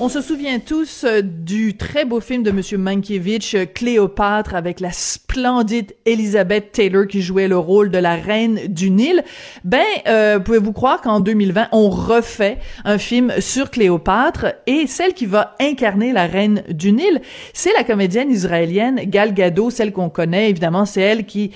On 0.00 0.08
se 0.08 0.20
souvient 0.20 0.60
tous 0.60 1.02
euh, 1.02 1.22
du 1.22 1.76
très 1.76 2.04
beau 2.04 2.20
film 2.20 2.44
de 2.44 2.52
Monsieur 2.52 2.78
Mankiewicz, 2.78 3.54
euh, 3.56 3.66
Cléopâtre, 3.66 4.54
avec 4.54 4.78
la 4.78 4.92
splendide 4.92 5.92
Elizabeth 6.06 6.70
Taylor 6.70 7.08
qui 7.08 7.20
jouait 7.20 7.48
le 7.48 7.58
rôle 7.58 7.90
de 7.90 7.98
la 7.98 8.14
reine 8.14 8.60
du 8.68 8.92
Nil. 8.92 9.24
Ben, 9.64 9.82
euh, 10.06 10.38
pouvez-vous 10.38 10.72
croire 10.72 11.00
qu'en 11.00 11.18
2020, 11.18 11.70
on 11.72 11.90
refait 11.90 12.58
un 12.84 12.96
film 12.96 13.32
sur 13.40 13.72
Cléopâtre 13.72 14.46
et 14.68 14.86
celle 14.86 15.14
qui 15.14 15.26
va 15.26 15.56
incarner 15.60 16.12
la 16.12 16.26
reine 16.26 16.62
du 16.70 16.92
Nil, 16.92 17.20
c'est 17.52 17.72
la 17.72 17.82
comédienne 17.82 18.30
israélienne 18.30 19.00
Gal 19.06 19.34
Gadot, 19.34 19.70
celle 19.70 19.92
qu'on 19.92 20.10
connaît 20.10 20.48
évidemment, 20.48 20.86
c'est 20.86 21.00
elle 21.00 21.26
qui 21.26 21.50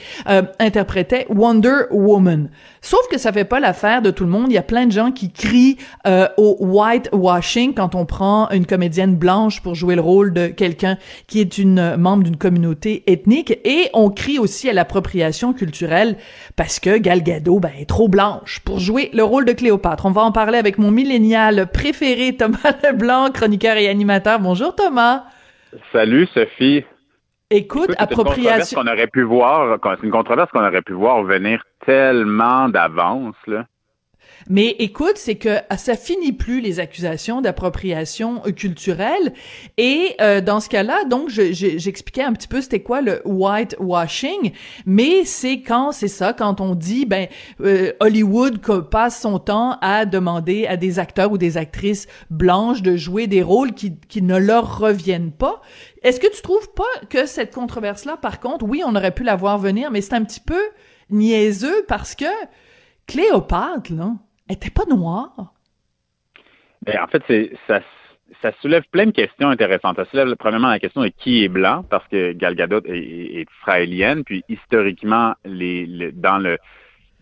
interprétait 0.59 1.27
Wonder 1.29 1.82
Woman. 1.93 2.50
Sauf 2.82 3.00
que 3.11 3.17
ça 3.17 3.32
fait 3.32 3.45
pas 3.45 3.61
l'affaire 3.61 4.03
de 4.03 4.11
tout 4.11 4.25
le 4.25 4.31
monde. 4.31 4.50
Il 4.50 4.54
y 4.54 4.59
a 4.59 4.63
plein 4.63 4.86
de 4.86 4.93
gens 4.93 5.13
qui 5.13 5.31
crient 5.32 5.79
au 6.36 6.57
whitewashing 6.61 7.75
quand 7.75 7.95
on 7.95 8.05
prend 8.05 8.50
une 8.50 8.67
comédienne 8.67 9.17
blanche 9.17 9.63
pour 9.63 9.75
jouer 9.75 9.95
le 9.95 10.00
rôle 10.00 10.32
de 10.32 10.49
quelqu'un 10.49 10.99
qui 11.27 11.41
est 11.41 11.58
une 11.58 11.79
euh, 11.79 11.96
membre 11.96 12.25
d'une 12.25 12.36
communauté 12.36 13.03
ethnique 13.07 13.58
et 13.64 13.89
on 13.95 14.11
crie 14.11 14.39
aussi 14.39 14.68
à 14.68 14.72
l'appropriation 14.72 15.53
culturelle 15.53 16.17
parce 16.57 16.81
que 16.81 16.99
Gal 16.99 17.22
Gadot 17.22 17.61
ben, 17.61 17.72
est 17.79 17.89
trop 17.89 18.08
blanche 18.08 18.61
pour 18.64 18.79
jouer 18.79 19.11
le 19.13 19.25
rôle 19.25 19.44
de 19.44 19.53
Cléopâtre. 19.53 20.07
On 20.07 20.11
va 20.11 20.22
en 20.22 20.33
parler 20.33 20.58
avec 20.58 20.79
mon 20.79 20.91
millénial 20.91 21.71
préféré 21.72 22.36
Thomas 22.39 22.75
Leblanc, 22.83 23.30
chroniqueur 23.30 23.77
et 23.77 23.89
animateur. 23.89 24.41
Bonjour 24.41 24.75
Thomas. 24.75 25.25
Salut 25.93 26.27
Sophie. 26.35 26.85
Écoute, 27.52 27.90
appropriation. 27.98 28.80
qu'on 28.80 28.86
aurait 28.86 29.06
pu 29.06 29.22
voir, 29.22 29.79
c'est 29.82 30.06
une 30.06 30.10
controverse 30.10 30.50
qu'on 30.50 30.64
aurait 30.64 30.82
pu 30.82 30.94
voir 30.94 31.22
venir 31.22 31.62
tellement 31.84 32.68
d'avance 32.68 33.36
là. 33.46 33.66
Mais 34.48 34.76
écoute, 34.78 35.16
c'est 35.16 35.36
que 35.36 35.58
ah, 35.70 35.76
ça 35.76 35.96
finit 35.96 36.32
plus 36.32 36.60
les 36.60 36.80
accusations 36.80 37.40
d'appropriation 37.40 38.42
euh, 38.46 38.50
culturelle. 38.50 39.32
Et 39.76 40.14
euh, 40.20 40.40
dans 40.40 40.60
ce 40.60 40.68
cas-là, 40.68 41.04
donc 41.04 41.28
j'expliquais 41.28 42.22
un 42.22 42.32
petit 42.32 42.48
peu 42.48 42.60
c'était 42.60 42.82
quoi 42.82 43.00
le 43.00 43.22
whitewashing. 43.24 44.52
Mais 44.86 45.24
c'est 45.24 45.62
quand 45.62 45.92
c'est 45.92 46.08
ça, 46.08 46.32
quand 46.32 46.60
on 46.60 46.74
dit 46.74 47.06
ben 47.06 47.28
euh, 47.60 47.92
Hollywood 48.00 48.60
passe 48.90 49.20
son 49.20 49.38
temps 49.38 49.78
à 49.80 50.06
demander 50.06 50.66
à 50.66 50.77
des 50.77 50.98
acteurs 50.98 51.32
ou 51.32 51.38
des 51.38 51.56
actrices 51.56 52.06
blanches 52.30 52.82
de 52.82 52.96
jouer 52.96 53.27
des 53.27 53.42
rôles 53.42 53.72
qui, 53.72 53.96
qui 54.08 54.22
ne 54.22 54.36
leur 54.36 54.78
reviennent 54.78 55.32
pas. 55.32 55.60
Est-ce 56.02 56.18
que 56.18 56.32
tu 56.34 56.42
trouves 56.42 56.72
pas 56.74 56.82
que 57.10 57.27
cette 57.27 57.54
controverse-là, 57.54 58.16
par 58.16 58.40
contre, 58.40 58.64
oui, 58.64 58.82
on 58.84 58.94
aurait 58.96 59.14
pu 59.14 59.22
la 59.22 59.36
voir 59.36 59.58
venir, 59.58 59.90
mais 59.90 60.00
c'est 60.00 60.14
un 60.14 60.24
petit 60.24 60.40
peu 60.40 60.60
niaiseux 61.10 61.84
parce 61.86 62.14
que 62.14 62.24
Cléopâtre, 63.06 63.92
là, 63.92 64.14
était 64.48 64.70
pas 64.70 64.84
noire. 64.88 65.52
Ben, 66.84 66.98
en 67.02 67.06
fait, 67.06 67.22
c'est 67.26 67.52
ça, 67.66 67.80
ça 68.40 68.52
soulève 68.60 68.84
plein 68.90 69.06
de 69.06 69.12
questions 69.12 69.48
intéressantes. 69.48 69.96
Ça 69.96 70.04
soulève 70.06 70.34
premièrement 70.36 70.68
la 70.68 70.78
question 70.78 71.02
de 71.02 71.08
qui 71.08 71.44
est 71.44 71.48
blanc, 71.48 71.84
parce 71.88 72.06
que 72.08 72.32
Gal 72.32 72.54
Gadot 72.54 72.82
est, 72.86 73.46
israélienne, 73.60 74.24
puis 74.24 74.44
historiquement, 74.48 75.34
les, 75.44 76.12
dans 76.12 76.38
le 76.38 76.58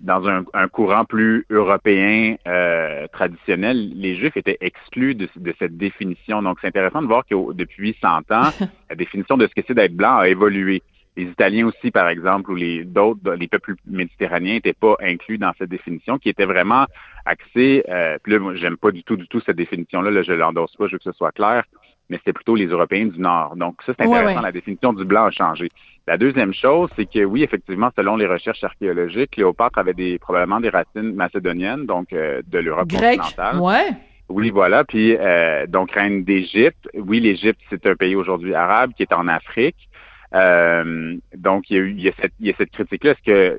dans 0.01 0.27
un, 0.27 0.69
courant 0.69 1.05
plus 1.05 1.45
européen 1.51 2.37
euh, 2.47 3.07
traditionnel, 3.09 3.93
les 3.95 4.17
Juifs 4.17 4.35
étaient 4.35 4.57
exclus 4.63 5.15
de, 5.15 5.29
cette 5.59 5.77
définition. 5.77 6.43
Donc, 6.43 6.57
c'est 6.61 6.69
intéressant 6.69 7.03
de 7.03 7.07
voir 7.07 7.25
que 7.27 7.53
depuis 7.53 7.95
100 8.01 8.33
ans, 8.33 8.51
la 8.91 8.97
définition 8.97 9.37
de 9.37 9.47
ce 9.47 9.55
que 9.55 9.61
c'est 9.67 9.75
d'être 9.75 9.95
blanc 9.95 10.17
a 10.17 10.29
évolué 10.29 10.83
les 11.17 11.25
Italiens 11.25 11.67
aussi, 11.67 11.91
par 11.91 12.09
exemple, 12.09 12.51
ou 12.51 12.55
les 12.55 12.85
d'autres, 12.85 13.33
les 13.35 13.49
peuples 13.49 13.75
méditerranéens 13.87 14.55
n'étaient 14.55 14.73
pas 14.73 14.97
inclus 15.01 15.39
dans 15.39 15.53
cette 15.59 15.69
définition, 15.69 16.19
qui 16.19 16.29
était 16.29 16.45
vraiment 16.45 16.87
axée. 17.27 17.85
Euh, 17.89 18.17
puis 18.23 18.33
là, 18.33 18.39
moi, 18.39 18.55
j'aime 18.55 18.77
pas 18.77 18.91
du 18.91 19.03
tout, 19.03 19.17
du 19.17 19.27
tout 19.29 19.41
cette 19.41 19.57
définition-là. 19.57 20.11
Là, 20.11 20.23
je 20.23 20.33
l'endosse 20.33 20.77
pas, 20.77 20.87
je 20.87 20.93
veux 20.93 20.99
que 20.99 21.05
ce 21.05 21.13
soit 21.13 21.33
clair. 21.33 21.65
Mais 22.09 22.17
c'était 22.19 22.33
plutôt 22.33 22.57
les 22.57 22.67
Européens 22.67 23.07
du 23.07 23.21
Nord. 23.21 23.55
Donc 23.57 23.83
ça, 23.87 23.93
c'est 23.97 24.05
intéressant. 24.05 24.41
La 24.41 24.53
définition 24.53 24.93
du 24.93 25.05
blanc 25.05 25.27
a 25.27 25.31
changé. 25.31 25.69
La 26.09 26.17
deuxième 26.17 26.53
chose, 26.53 26.91
c'est 26.97 27.07
que 27.07 27.25
oui, 27.25 27.45
effectivement, 27.45 27.91
selon 27.95 28.17
les 28.17 28.27
recherches 28.27 28.65
archéologiques, 28.65 29.33
Cléopâtre 29.33 29.79
avait 29.79 29.95
des 29.95 30.19
probablement 30.19 30.59
des 30.59 30.71
racines 30.71 31.15
macédoniennes, 31.15 31.87
donc 31.87 32.13
euh, 32.13 32.43
de 32.49 32.59
l'Europe 32.59 32.91
continentale. 32.91 33.59
Ouais. 33.61 33.91
Oui, 34.29 34.51
voilà. 34.51 34.85
Puis 34.85 35.17
euh, 35.17 35.67
donc 35.67 35.93
reine 35.93 36.25
d'Égypte. 36.25 36.89
Oui, 36.95 37.21
l'Égypte, 37.21 37.61
c'est 37.69 37.87
un 37.87 37.95
pays 37.95 38.17
aujourd'hui 38.17 38.55
arabe 38.55 38.93
qui 38.97 39.03
est 39.03 39.13
en 39.13 39.29
Afrique. 39.29 39.90
Euh, 40.35 41.17
donc, 41.37 41.71
il 41.71 41.77
y 41.77 41.79
a, 41.79 41.83
eu, 41.83 41.91
il 41.91 42.01
y 42.01 42.09
a 42.09 42.13
cette, 42.21 42.33
il 42.41 42.47
y 42.47 42.51
a 42.51 42.55
cette 42.57 42.71
critique-là. 42.71 43.13
Est-ce 43.13 43.23
que 43.23 43.59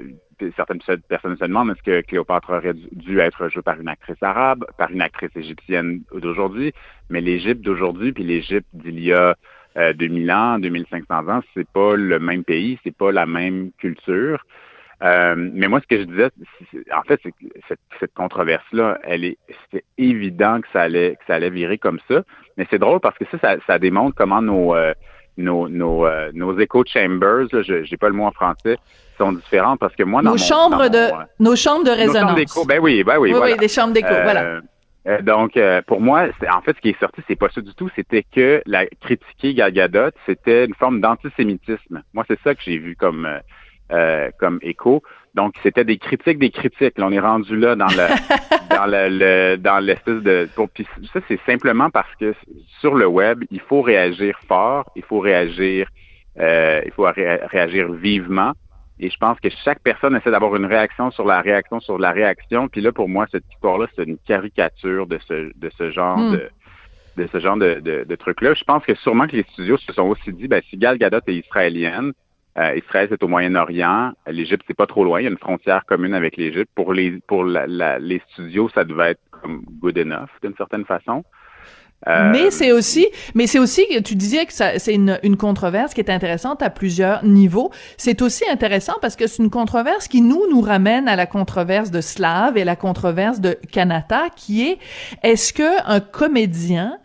certaines 0.55 0.79
personnes 1.07 1.37
se 1.37 1.45
demandent 1.45 1.71
est-ce 1.71 1.83
que 1.83 2.01
Cléopâtre 2.01 2.49
aurait 2.51 2.73
dû 2.73 3.19
être 3.19 3.49
jouée 3.49 3.61
par 3.61 3.79
une 3.79 3.87
actrice 3.87 4.21
arabe, 4.21 4.65
par 4.77 4.89
une 4.91 5.01
actrice 5.01 5.35
égyptienne 5.35 6.01
d'aujourd'hui, 6.13 6.73
mais 7.09 7.21
l'Égypte 7.21 7.61
d'aujourd'hui 7.61 8.11
puis 8.11 8.23
l'Égypte 8.23 8.67
d'il 8.73 8.99
y 8.99 9.13
a 9.13 9.35
euh, 9.77 9.93
2000 9.93 10.31
ans, 10.31 10.59
2500 10.59 11.29
ans, 11.29 11.41
c'est 11.53 11.69
pas 11.69 11.95
le 11.95 12.19
même 12.19 12.43
pays, 12.43 12.79
c'est 12.83 12.95
pas 12.95 13.11
la 13.11 13.25
même 13.25 13.71
culture. 13.77 14.45
Euh, 15.03 15.35
mais 15.35 15.67
moi, 15.67 15.79
ce 15.81 15.87
que 15.87 15.99
je 15.99 16.03
disais, 16.03 16.29
en 16.95 17.01
fait, 17.03 17.19
c'est 17.23 17.33
cette, 17.67 17.79
cette 17.99 18.13
controverse-là, 18.13 18.99
elle 19.03 19.25
est, 19.25 19.37
c'était 19.63 19.85
évident 19.97 20.61
que 20.61 20.67
ça 20.73 20.81
allait, 20.81 21.15
que 21.15 21.25
ça 21.25 21.35
allait 21.35 21.49
virer 21.49 21.79
comme 21.79 21.99
ça. 22.07 22.23
Mais 22.57 22.67
c'est 22.69 22.77
drôle 22.77 22.99
parce 22.99 23.17
que 23.17 23.25
ça, 23.31 23.39
ça, 23.39 23.55
ça 23.65 23.79
démontre 23.79 24.15
comment 24.15 24.41
nos, 24.43 24.75
euh, 24.75 24.93
nos, 25.37 25.67
nos, 25.69 26.05
euh, 26.05 26.31
nos 26.33 26.55
chambers, 26.85 27.47
je 27.51 27.89
n'ai 27.89 27.97
pas 27.97 28.09
le 28.09 28.15
mot 28.15 28.25
en 28.25 28.31
français, 28.31 28.77
sont 29.17 29.31
différentes 29.33 29.79
parce 29.79 29.95
que 29.95 30.03
moi, 30.03 30.21
dans 30.21 30.31
nos 30.31 30.37
chambres 30.37 30.89
de 30.89 30.97
euh, 30.97 31.23
nos 31.39 31.55
chambres 31.55 31.85
de 31.85 31.91
résonance. 31.91 32.37
Nos 32.37 32.47
chambres 32.47 32.67
ben 32.67 32.79
oui, 32.81 33.03
ben 33.03 33.17
oui, 33.17 33.29
oui, 33.29 33.37
voilà. 33.37 33.53
oui, 33.53 33.59
des 33.59 33.67
chambres 33.67 33.93
d'écho, 33.93 34.07
euh, 34.07 34.23
voilà. 34.23 35.21
donc, 35.21 35.59
pour 35.87 36.01
moi, 36.01 36.27
en 36.51 36.61
fait, 36.61 36.75
ce 36.75 36.81
qui 36.81 36.89
est 36.89 36.99
sorti, 36.99 37.21
c'est 37.27 37.35
pas 37.35 37.49
ça 37.49 37.61
du 37.61 37.73
tout. 37.73 37.89
C'était 37.95 38.23
que 38.23 38.61
la 38.65 38.85
critiquer 38.85 39.53
Gal 39.53 39.71
Gadot, 39.71 40.11
c'était 40.25 40.65
une 40.65 40.75
forme 40.75 41.01
d'antisémitisme. 41.01 42.03
Moi, 42.13 42.23
c'est 42.27 42.39
ça 42.43 42.55
que 42.55 42.61
j'ai 42.63 42.77
vu 42.77 42.95
comme 42.95 43.27
comme 44.39 44.59
écho. 44.61 45.03
Donc, 45.33 45.53
c'était 45.63 45.85
des 45.85 45.97
critiques, 45.97 46.39
des 46.39 46.49
critiques. 46.49 46.97
Là, 46.97 47.07
on 47.07 47.11
est 47.11 47.19
rendu 47.19 47.55
là 47.55 47.75
dans 47.75 47.87
le 47.87 48.07
dans 48.69 48.85
le, 48.85 49.55
dans 49.57 49.79
l'espèce 49.79 50.21
de. 50.21 50.49
Pour, 50.55 50.69
ça, 51.13 51.19
c'est 51.27 51.39
simplement 51.45 51.89
parce 51.89 52.13
que 52.19 52.33
sur 52.79 52.95
le 52.95 53.07
web, 53.07 53.43
il 53.49 53.61
faut 53.61 53.81
réagir 53.81 54.37
fort, 54.47 54.91
il 54.95 55.03
faut 55.03 55.19
réagir, 55.19 55.87
euh, 56.39 56.81
il 56.85 56.91
faut 56.91 57.03
réagir 57.03 57.91
vivement. 57.93 58.51
Et 58.99 59.09
je 59.09 59.17
pense 59.17 59.39
que 59.39 59.49
chaque 59.63 59.79
personne 59.79 60.15
essaie 60.15 60.29
d'avoir 60.29 60.55
une 60.55 60.65
réaction 60.65 61.09
sur 61.11 61.25
la 61.25 61.41
réaction 61.41 61.79
sur 61.79 61.97
la 61.97 62.11
réaction. 62.11 62.67
Puis 62.67 62.81
là, 62.81 62.91
pour 62.91 63.09
moi, 63.09 63.25
cette 63.31 63.45
histoire-là, 63.51 63.87
c'est 63.95 64.03
une 64.03 64.17
caricature 64.19 65.07
de 65.07 65.17
ce 65.27 65.51
de 65.55 65.71
ce 65.77 65.91
genre 65.91 66.17
hmm. 66.17 66.33
de 66.33 66.49
de 67.17 67.27
ce 67.31 67.39
genre 67.39 67.57
de, 67.57 67.81
de, 67.83 68.05
de 68.07 68.15
truc-là. 68.15 68.53
Je 68.53 68.63
pense 68.63 68.85
que 68.85 68.95
sûrement 68.95 69.27
que 69.27 69.35
les 69.35 69.43
studios 69.51 69.77
se 69.77 69.91
sont 69.93 70.03
aussi 70.03 70.31
dit, 70.31 70.47
ben, 70.47 70.61
si 70.69 70.77
Gal 70.77 70.97
Gadot 70.97 71.19
est 71.27 71.35
israélienne, 71.35 72.13
euh, 72.57 72.75
Israël, 72.75 73.07
c'est 73.09 73.23
au 73.23 73.27
Moyen-Orient. 73.27 74.11
L'Égypte, 74.27 74.63
c'est 74.67 74.75
pas 74.75 74.87
trop 74.87 75.03
loin. 75.03 75.21
Il 75.21 75.23
y 75.23 75.27
a 75.27 75.29
une 75.29 75.37
frontière 75.37 75.85
commune 75.85 76.13
avec 76.13 76.37
l'Égypte. 76.37 76.69
Pour 76.75 76.93
les 76.93 77.19
pour 77.27 77.43
la, 77.43 77.99
les 77.99 78.21
studios, 78.31 78.69
ça 78.73 78.83
devait 78.83 79.11
être 79.11 79.21
comme 79.31 79.63
good 79.79 79.97
enough 79.97 80.29
d'une 80.41 80.55
certaine 80.55 80.85
façon. 80.85 81.23
Euh, 82.07 82.31
mais 82.31 82.49
c'est 82.49 82.71
aussi, 82.71 83.07
mais 83.35 83.45
c'est 83.45 83.59
aussi 83.59 83.85
que 83.87 83.99
tu 83.99 84.15
disais 84.15 84.45
que 84.47 84.53
c'est 84.53 84.93
une, 84.93 85.19
une 85.21 85.37
controverse 85.37 85.93
qui 85.93 86.01
est 86.01 86.09
intéressante 86.09 86.63
à 86.63 86.71
plusieurs 86.71 87.23
niveaux. 87.23 87.69
C'est 87.97 88.23
aussi 88.23 88.43
intéressant 88.49 88.95
parce 89.01 89.15
que 89.15 89.27
c'est 89.27 89.43
une 89.43 89.51
controverse 89.51 90.07
qui 90.07 90.21
nous 90.21 90.49
nous 90.49 90.61
ramène 90.61 91.07
à 91.07 91.15
la 91.15 91.27
controverse 91.27 91.91
de 91.91 92.01
Slav 92.01 92.57
et 92.57 92.63
la 92.63 92.75
controverse 92.75 93.39
de 93.39 93.55
Kanata, 93.71 94.29
qui 94.35 94.67
est 94.67 94.79
est-ce 95.21 95.53
que 95.53 95.87
un 95.87 95.99
comédien 95.99 96.97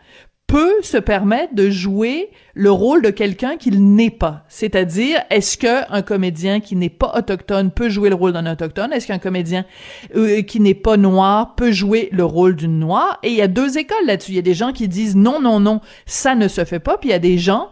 peut 0.46 0.74
se 0.82 0.96
permettre 0.96 1.54
de 1.54 1.70
jouer 1.70 2.30
le 2.54 2.70
rôle 2.70 3.02
de 3.02 3.10
quelqu'un 3.10 3.56
qu'il 3.56 3.94
n'est 3.94 4.10
pas. 4.10 4.44
C'est-à-dire, 4.48 5.20
est-ce 5.28 5.58
qu'un 5.58 6.02
comédien 6.02 6.60
qui 6.60 6.76
n'est 6.76 6.88
pas 6.88 7.12
autochtone 7.16 7.70
peut 7.70 7.88
jouer 7.88 8.08
le 8.08 8.14
rôle 8.14 8.32
d'un 8.32 8.50
autochtone? 8.50 8.92
Est-ce 8.92 9.08
qu'un 9.08 9.18
comédien 9.18 9.66
euh, 10.14 10.42
qui 10.42 10.60
n'est 10.60 10.74
pas 10.74 10.96
noir 10.96 11.56
peut 11.56 11.72
jouer 11.72 12.08
le 12.12 12.24
rôle 12.24 12.54
d'une 12.54 12.78
noire? 12.78 13.18
Et 13.24 13.30
il 13.30 13.34
y 13.34 13.42
a 13.42 13.48
deux 13.48 13.76
écoles 13.76 14.06
là-dessus. 14.06 14.32
Il 14.32 14.36
y 14.36 14.40
a 14.40 14.42
des 14.42 14.54
gens 14.54 14.72
qui 14.72 14.86
disent 14.86 15.16
non, 15.16 15.40
non, 15.40 15.58
non, 15.58 15.80
ça 16.06 16.34
ne 16.36 16.46
se 16.46 16.64
fait 16.64 16.80
pas. 16.80 16.96
Puis 16.96 17.08
il 17.08 17.12
y 17.12 17.16
a 17.16 17.18
des 17.18 17.38
gens 17.38 17.70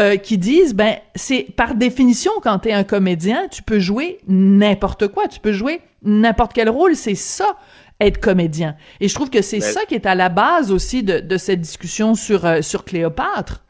euh, 0.00 0.16
qui 0.16 0.38
disent, 0.38 0.74
ben, 0.74 0.96
c'est 1.14 1.46
par 1.54 1.74
définition, 1.74 2.32
quand 2.42 2.60
tu 2.60 2.70
es 2.70 2.72
un 2.72 2.84
comédien, 2.84 3.48
tu 3.50 3.62
peux 3.62 3.78
jouer 3.78 4.18
n'importe 4.26 5.08
quoi. 5.08 5.28
Tu 5.28 5.40
peux 5.40 5.52
jouer 5.52 5.80
n'importe 6.02 6.54
quel 6.54 6.70
rôle. 6.70 6.96
C'est 6.96 7.14
ça 7.14 7.56
être 8.00 8.20
comédien. 8.20 8.76
Et 9.00 9.08
je 9.08 9.14
trouve 9.14 9.30
que 9.30 9.42
c'est 9.42 9.60
ça 9.60 9.84
qui 9.86 9.94
est 9.94 10.06
à 10.06 10.14
la 10.14 10.28
base 10.28 10.72
aussi 10.72 11.02
de, 11.02 11.20
de 11.20 11.36
cette 11.36 11.60
discussion 11.60 12.14
sur, 12.14 12.44
euh, 12.44 12.62
sur 12.62 12.84
Cléopâtre. 12.84 13.64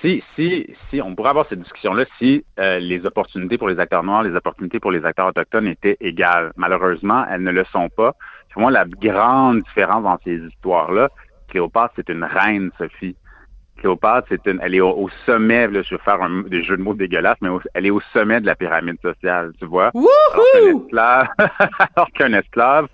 Si, 0.00 0.22
si, 0.36 0.66
si, 0.90 1.00
on 1.00 1.14
pourrait 1.14 1.30
avoir 1.30 1.46
cette 1.48 1.62
discussion-là 1.62 2.04
si 2.18 2.44
euh, 2.58 2.78
les 2.78 3.06
opportunités 3.06 3.56
pour 3.56 3.68
les 3.68 3.78
acteurs 3.78 4.02
noirs, 4.02 4.22
les 4.22 4.34
opportunités 4.36 4.78
pour 4.78 4.90
les 4.90 5.04
acteurs 5.04 5.28
autochtones 5.28 5.66
étaient 5.66 5.96
égales. 6.00 6.52
Malheureusement, 6.56 7.24
elles 7.30 7.42
ne 7.42 7.50
le 7.50 7.64
sont 7.72 7.88
pas. 7.88 8.14
Pour 8.52 8.62
moi, 8.62 8.70
la 8.70 8.84
grande 8.84 9.62
différence 9.62 10.02
dans 10.02 10.18
ces 10.22 10.36
histoires-là, 10.36 11.08
Cléopâtre, 11.48 11.94
c'est 11.96 12.08
une 12.10 12.24
reine, 12.24 12.70
Sophie. 12.76 13.16
Cléopâtre, 13.78 14.26
c'est 14.28 14.46
une, 14.46 14.60
elle 14.62 14.74
est 14.74 14.80
au, 14.80 15.08
sommet, 15.24 15.68
là, 15.68 15.82
je 15.82 15.94
vais 15.94 16.02
faire 16.02 16.22
un, 16.22 16.42
des 16.42 16.62
jeux 16.62 16.76
de 16.76 16.82
mots 16.82 16.94
dégueulasses, 16.94 17.38
mais 17.40 17.48
elle 17.72 17.86
est 17.86 17.90
au 17.90 18.00
sommet 18.12 18.40
de 18.40 18.46
la 18.46 18.54
pyramide 18.54 19.00
sociale, 19.00 19.52
tu 19.58 19.64
vois? 19.64 19.90
Alors 19.94 20.52
qu'un 20.52 20.68
esclave, 20.76 21.28
alors 21.96 22.10
qu'un 22.12 22.32
esclave 22.34 22.88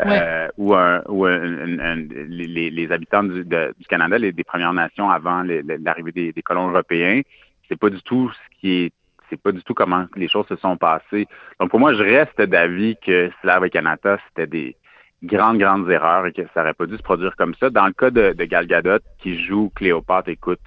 euh, 0.00 0.48
ou, 0.56 0.74
un, 0.74 1.02
ou 1.08 1.26
les, 1.26 2.70
les, 2.70 2.92
habitants 2.92 3.24
du, 3.24 3.44
du 3.44 3.86
Canada, 3.88 4.16
les, 4.18 4.32
des 4.32 4.44
Premières 4.44 4.72
Nations 4.72 5.10
avant 5.10 5.42
l'arrivée 5.42 6.12
des, 6.12 6.32
des, 6.32 6.42
colons 6.42 6.70
européens, 6.70 7.20
c'est 7.68 7.78
pas 7.78 7.90
du 7.90 8.02
tout 8.02 8.30
ce 8.30 8.60
qui 8.60 8.84
est 8.84 8.92
c'est 9.28 9.40
pas 9.40 9.52
du 9.52 9.62
tout 9.62 9.72
comment 9.72 10.04
les 10.14 10.28
choses 10.28 10.46
se 10.46 10.56
sont 10.56 10.76
passées. 10.76 11.26
Donc 11.58 11.70
pour 11.70 11.80
moi, 11.80 11.94
je 11.94 12.02
reste 12.02 12.40
d'avis 12.42 12.96
que 12.96 13.30
Slav 13.40 13.64
et 13.64 13.70
Canada, 13.70 14.18
c'était 14.28 14.46
des 14.46 14.76
grandes, 15.22 15.58
grandes 15.58 15.90
erreurs 15.90 16.26
et 16.26 16.32
que 16.32 16.42
ça 16.52 16.60
aurait 16.60 16.74
pas 16.74 16.84
dû 16.84 16.98
se 16.98 17.02
produire 17.02 17.34
comme 17.36 17.54
ça. 17.54 17.70
Dans 17.70 17.86
le 17.86 17.94
cas 17.94 18.10
de, 18.10 18.34
de 18.34 18.44
Gal 18.44 18.66
Gadot 18.66 18.98
qui 19.18 19.42
joue 19.42 19.72
Cléopâtre, 19.74 20.28
écoute, 20.28 20.60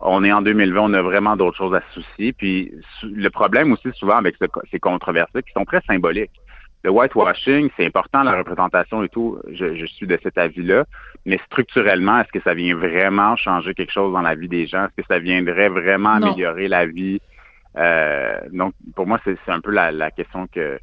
on 0.00 0.24
est 0.24 0.32
en 0.32 0.42
2020, 0.42 0.80
on 0.80 0.94
a 0.94 1.02
vraiment 1.02 1.36
d'autres 1.36 1.56
choses 1.56 1.74
à 1.74 1.82
se 1.82 2.00
soucier. 2.00 2.32
Puis 2.32 2.72
le 3.02 3.28
problème 3.28 3.72
aussi 3.72 3.88
souvent 3.94 4.16
avec 4.16 4.36
ces 4.70 4.80
controverses 4.80 5.30
qui 5.32 5.52
sont 5.52 5.64
très 5.64 5.82
symboliques. 5.82 6.32
Le 6.84 6.90
whitewashing, 6.90 7.70
c'est 7.76 7.86
important, 7.86 8.22
la 8.24 8.36
représentation 8.36 9.04
et 9.04 9.08
tout, 9.08 9.38
je, 9.52 9.76
je 9.76 9.86
suis 9.86 10.06
de 10.06 10.18
cet 10.22 10.36
avis-là. 10.36 10.84
Mais 11.26 11.38
structurellement, 11.46 12.20
est-ce 12.20 12.32
que 12.32 12.40
ça 12.40 12.54
vient 12.54 12.74
vraiment 12.74 13.36
changer 13.36 13.72
quelque 13.74 13.92
chose 13.92 14.12
dans 14.12 14.22
la 14.22 14.34
vie 14.34 14.48
des 14.48 14.66
gens? 14.66 14.86
Est-ce 14.86 15.02
que 15.02 15.06
ça 15.08 15.20
viendrait 15.20 15.68
vraiment 15.68 16.14
améliorer 16.14 16.66
la 16.66 16.86
vie? 16.86 17.20
Euh, 17.76 18.36
donc, 18.52 18.74
pour 18.96 19.06
moi, 19.06 19.20
c'est 19.24 19.38
un 19.46 19.60
peu 19.60 19.70
la, 19.70 19.92
la 19.92 20.10
question 20.10 20.48
que 20.48 20.78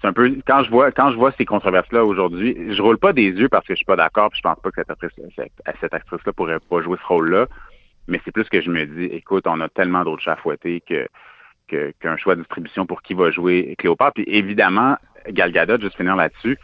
c'est 0.00 0.08
un 0.08 0.12
peu 0.12 0.36
quand 0.46 0.62
je 0.62 0.70
vois 0.70 0.92
quand 0.92 1.10
je 1.10 1.16
vois 1.16 1.32
ces 1.32 1.44
controverses 1.44 1.90
là 1.90 2.04
aujourd'hui, 2.04 2.54
je 2.74 2.82
roule 2.82 2.98
pas 2.98 3.12
des 3.12 3.30
yeux 3.30 3.48
parce 3.48 3.66
que 3.66 3.72
je 3.72 3.78
suis 3.78 3.86
pas 3.86 3.96
d'accord, 3.96 4.30
puis 4.30 4.38
je 4.38 4.42
pense 4.42 4.60
pas 4.60 4.70
que 4.70 4.76
cette 4.76 4.90
actrice 4.90 5.12
cette, 5.34 5.94
actrice 5.94 6.24
là 6.26 6.32
pourrait 6.32 6.60
pas 6.60 6.82
jouer 6.82 6.98
ce 7.00 7.06
rôle 7.06 7.30
là, 7.30 7.46
mais 8.06 8.20
c'est 8.24 8.30
plus 8.30 8.48
que 8.48 8.60
je 8.60 8.70
me 8.70 8.84
dis 8.84 9.04
écoute, 9.04 9.46
on 9.46 9.60
a 9.60 9.68
tellement 9.68 10.04
d'autres 10.04 10.22
chats 10.22 10.32
à 10.32 10.36
fouetter 10.36 10.82
que 10.82 11.08
qu'un 11.68 12.16
choix 12.16 12.36
de 12.36 12.42
distribution 12.42 12.86
pour 12.86 13.02
qui 13.02 13.14
va 13.14 13.30
jouer 13.32 13.74
Cléopâtre. 13.78 14.14
Puis 14.14 14.24
évidemment, 14.28 14.96
Gal 15.30 15.52
Gadot, 15.52 15.80
juste 15.80 15.96
finir 15.96 16.16
là-dessus, 16.16 16.58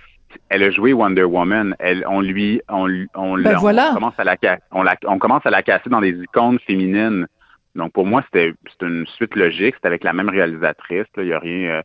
elle 0.49 0.63
a 0.63 0.71
joué 0.71 0.93
Wonder 0.93 1.25
Woman. 1.25 1.75
Elle, 1.79 2.05
on 2.09 2.21
lui, 2.21 2.61
on, 2.69 2.89
on, 3.15 3.39
ben 3.39 3.57
on 3.57 3.95
commence 3.95 4.19
à 4.19 4.25
la, 4.25 4.37
on, 4.71 4.83
la, 4.83 4.97
on 5.07 5.19
commence 5.19 5.45
à 5.45 5.51
la 5.51 5.63
casser 5.63 5.91
dans 5.91 6.01
des 6.01 6.11
icônes 6.23 6.59
féminines. 6.61 7.27
Donc 7.75 7.93
pour 7.93 8.07
moi, 8.07 8.23
c'était 8.27 8.53
une 8.83 9.07
suite 9.07 9.35
logique. 9.35 9.75
C'était 9.77 9.89
avec 9.89 10.05
la 10.05 10.13
même 10.13 10.29
réalisatrice. 10.29 11.07
Il 11.17 11.25
n'y 11.25 11.33
a 11.33 11.39
rien. 11.39 11.71
Euh, 11.71 11.83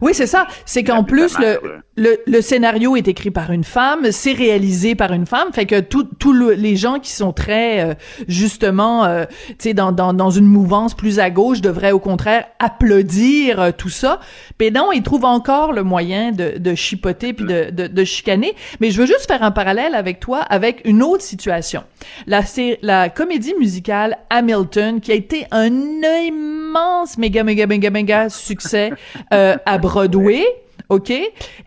oui, 0.00 0.14
c'est 0.14 0.26
ça. 0.26 0.46
C'est 0.64 0.84
qu'en 0.84 1.04
plus, 1.04 1.38
le, 1.38 1.60
le, 1.96 2.18
le, 2.26 2.40
scénario 2.40 2.96
est 2.96 3.08
écrit 3.08 3.30
par 3.30 3.50
une 3.50 3.64
femme, 3.64 4.10
c'est 4.10 4.32
réalisé 4.32 4.94
par 4.94 5.12
une 5.12 5.26
femme, 5.26 5.52
fait 5.52 5.66
que 5.66 5.80
tous 5.80 6.32
les 6.32 6.76
gens 6.76 6.98
qui 6.98 7.10
sont 7.10 7.32
très, 7.32 7.84
euh, 7.84 7.94
justement, 8.28 9.04
euh, 9.04 9.24
tu 9.48 9.54
sais, 9.58 9.74
dans, 9.74 9.92
dans, 9.92 10.14
dans, 10.14 10.30
une 10.30 10.46
mouvance 10.46 10.94
plus 10.94 11.18
à 11.18 11.28
gauche 11.30 11.60
devraient 11.60 11.92
au 11.92 11.98
contraire 11.98 12.46
applaudir 12.58 13.60
euh, 13.60 13.70
tout 13.76 13.90
ça. 13.90 14.20
Mais 14.58 14.70
non, 14.70 14.92
ils 14.92 15.02
trouvent 15.02 15.26
encore 15.26 15.72
le 15.72 15.82
moyen 15.82 16.32
de, 16.32 16.56
de 16.58 16.74
chipoter 16.74 17.32
puis 17.32 17.44
de, 17.44 17.70
de, 17.70 17.86
de, 17.86 18.04
chicaner. 18.04 18.54
Mais 18.80 18.90
je 18.90 19.00
veux 19.00 19.06
juste 19.06 19.26
faire 19.26 19.42
un 19.42 19.50
parallèle 19.50 19.94
avec 19.94 20.20
toi 20.20 20.40
avec 20.40 20.80
une 20.84 21.02
autre 21.02 21.22
situation. 21.22 21.84
La, 22.26 22.42
c'est 22.44 22.78
la 22.82 23.10
comédie 23.10 23.54
musicale 23.58 24.16
Hamilton 24.30 25.00
qui 25.00 25.12
a 25.12 25.14
été 25.14 25.46
un 25.50 25.70
immense 25.70 27.18
méga, 27.18 27.44
méga, 27.44 27.66
méga, 27.66 27.90
méga 27.90 28.28
succès 28.30 28.92
à 29.30 29.71
Broadway. 29.78 30.44
OK? 30.88 31.10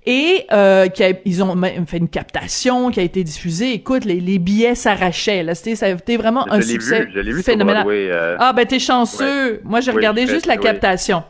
Et 0.05 0.45
euh, 0.51 0.87
qui 0.87 1.03
ils 1.25 1.41
ont 1.41 1.59
fait 1.87 1.97
une 1.97 2.09
captation 2.09 2.91
qui 2.91 2.99
a 2.99 3.03
été 3.03 3.23
diffusée. 3.23 3.73
Écoute, 3.73 4.05
les, 4.05 4.19
les 4.19 4.37
billets 4.37 4.75
s'arrachaient. 4.75 5.41
Là, 5.41 5.55
c'était, 5.55 5.75
ça 5.75 5.87
a 5.87 5.89
été 5.89 6.17
vraiment 6.17 6.51
un 6.51 6.61
succès 6.61 7.05
vu, 7.05 7.41
phénoménal. 7.41 7.87
Euh. 7.87 8.35
Ah 8.39 8.53
ben 8.53 8.65
t'es 8.65 8.77
chanceux. 8.77 9.61
Moi, 9.63 9.79
j'ai 9.81 9.91
regardé 9.91 10.27
juste 10.27 10.45
la 10.45 10.57
captation. 10.57 11.23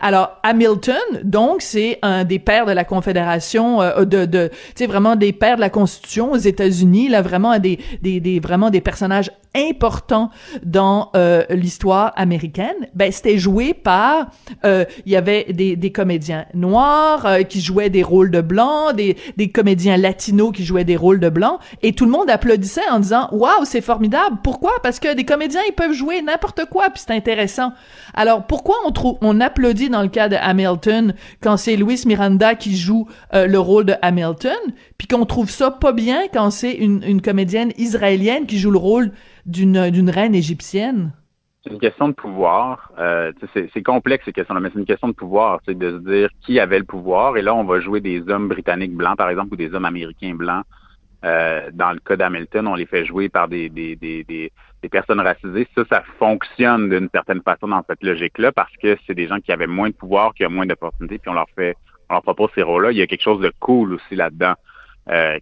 Alors 0.00 0.38
Hamilton, 0.44 0.94
donc 1.24 1.62
c'est 1.62 1.98
un 2.02 2.22
des 2.22 2.38
pères 2.38 2.66
de 2.66 2.72
la 2.72 2.84
Confédération 2.84 3.82
euh, 3.82 4.04
de, 4.04 4.26
de 4.26 4.48
tu 4.48 4.54
sais 4.76 4.86
vraiment 4.86 5.16
des 5.16 5.32
pères 5.32 5.56
de 5.56 5.62
la 5.62 5.70
Constitution 5.70 6.32
aux 6.32 6.36
États-Unis. 6.36 7.08
Là, 7.08 7.20
vraiment 7.20 7.58
des, 7.58 7.80
des, 8.00 8.20
des 8.20 8.38
vraiment 8.38 8.70
des 8.70 8.80
personnages 8.80 9.30
importants 9.54 10.30
dans 10.64 11.10
euh, 11.16 11.44
l'histoire 11.50 12.12
américaine. 12.16 12.88
Ben 12.94 13.10
c'était 13.10 13.38
joué 13.38 13.74
par 13.74 14.30
il 14.64 14.86
y 15.06 15.16
avait 15.16 15.52
des, 15.52 15.76
des 15.76 15.92
comédiens 15.92 16.46
noirs 16.54 17.26
euh, 17.26 17.42
qui 17.42 17.60
jouaient 17.60 17.90
des 17.90 18.02
rôles 18.02 18.30
de 18.30 18.40
blancs, 18.40 18.94
des, 18.94 19.16
des 19.36 19.50
comédiens 19.50 19.96
latinos 19.96 20.52
qui 20.52 20.64
jouaient 20.64 20.84
des 20.84 20.96
rôles 20.96 21.20
de 21.20 21.28
blancs, 21.28 21.58
et 21.82 21.92
tout 21.92 22.04
le 22.04 22.10
monde 22.10 22.30
applaudissait 22.30 22.88
en 22.90 23.00
disant 23.00 23.28
waouh 23.32 23.64
c'est 23.64 23.80
formidable. 23.80 24.38
Pourquoi? 24.42 24.72
Parce 24.82 25.00
que 25.00 25.14
des 25.14 25.24
comédiens 25.24 25.62
ils 25.68 25.74
peuvent 25.74 25.92
jouer 25.92 26.22
n'importe 26.22 26.64
quoi 26.66 26.90
puis 26.90 27.02
c'est 27.06 27.14
intéressant. 27.14 27.72
Alors 28.14 28.46
pourquoi 28.46 28.76
on 28.86 28.90
trouve 28.90 29.18
on 29.20 29.40
applaudit 29.40 29.88
dans 29.88 30.02
le 30.02 30.08
cas 30.08 30.28
de 30.28 30.36
Hamilton 30.36 31.14
quand 31.42 31.56
c'est 31.56 31.76
Luis 31.76 32.02
Miranda 32.06 32.54
qui 32.54 32.76
joue 32.76 33.06
euh, 33.34 33.46
le 33.46 33.58
rôle 33.58 33.84
de 33.84 33.94
Hamilton, 34.02 34.58
puis 34.98 35.06
qu'on 35.06 35.26
trouve 35.26 35.50
ça 35.50 35.70
pas 35.70 35.92
bien 35.92 36.22
quand 36.32 36.50
c'est 36.50 36.72
une, 36.72 37.02
une 37.04 37.22
comédienne 37.22 37.72
israélienne 37.78 38.46
qui 38.46 38.58
joue 38.58 38.70
le 38.70 38.78
rôle 38.78 39.12
d'une 39.50 40.10
reine 40.10 40.34
égyptienne? 40.34 41.12
C'est 41.62 41.70
une 41.70 41.78
question 41.78 42.08
de 42.08 42.14
pouvoir. 42.14 42.90
Euh, 42.98 43.32
c'est 43.52 43.82
complexe 43.82 44.24
ces 44.24 44.32
questions-là, 44.32 44.60
mais 44.60 44.70
c'est 44.72 44.78
une 44.78 44.86
question 44.86 45.08
de 45.08 45.12
pouvoir, 45.12 45.60
de 45.66 45.90
se 45.90 45.98
dire 45.98 46.30
qui 46.40 46.58
avait 46.58 46.78
le 46.78 46.86
pouvoir. 46.86 47.36
Et 47.36 47.42
là, 47.42 47.54
on 47.54 47.64
va 47.64 47.80
jouer 47.80 48.00
des 48.00 48.26
hommes 48.30 48.48
britanniques 48.48 48.94
blancs, 48.94 49.18
par 49.18 49.28
exemple, 49.28 49.52
ou 49.52 49.56
des 49.56 49.74
hommes 49.74 49.84
américains 49.84 50.34
blancs. 50.34 50.64
Euh, 51.22 51.68
dans 51.74 51.92
le 51.92 51.98
cas 51.98 52.16
d'Hamilton, 52.16 52.66
on 52.66 52.74
les 52.74 52.86
fait 52.86 53.04
jouer 53.04 53.28
par 53.28 53.46
des, 53.46 53.68
des, 53.68 53.94
des, 53.94 54.24
des, 54.24 54.50
des 54.82 54.88
personnes 54.88 55.20
racisées. 55.20 55.68
Ça, 55.74 55.84
ça 55.90 56.02
fonctionne 56.18 56.88
d'une 56.88 57.10
certaine 57.12 57.42
façon 57.42 57.68
dans 57.68 57.84
cette 57.86 58.02
logique-là 58.02 58.52
parce 58.52 58.74
que 58.82 58.96
c'est 59.06 59.14
des 59.14 59.28
gens 59.28 59.38
qui 59.38 59.52
avaient 59.52 59.66
moins 59.66 59.90
de 59.90 59.94
pouvoir, 59.94 60.32
qui 60.32 60.46
ont 60.46 60.50
moins 60.50 60.64
d'opportunités, 60.64 61.18
puis 61.18 61.30
on 61.30 61.34
leur 61.34 61.50
fait, 61.54 61.76
on 62.08 62.14
leur 62.14 62.22
propose 62.22 62.48
ces 62.54 62.62
rôles-là. 62.62 62.92
Il 62.92 62.96
y 62.96 63.02
a 63.02 63.06
quelque 63.06 63.22
chose 63.22 63.42
de 63.42 63.52
cool 63.60 63.92
aussi 63.92 64.14
là-dedans. 64.16 64.54
Euh, 65.10 65.38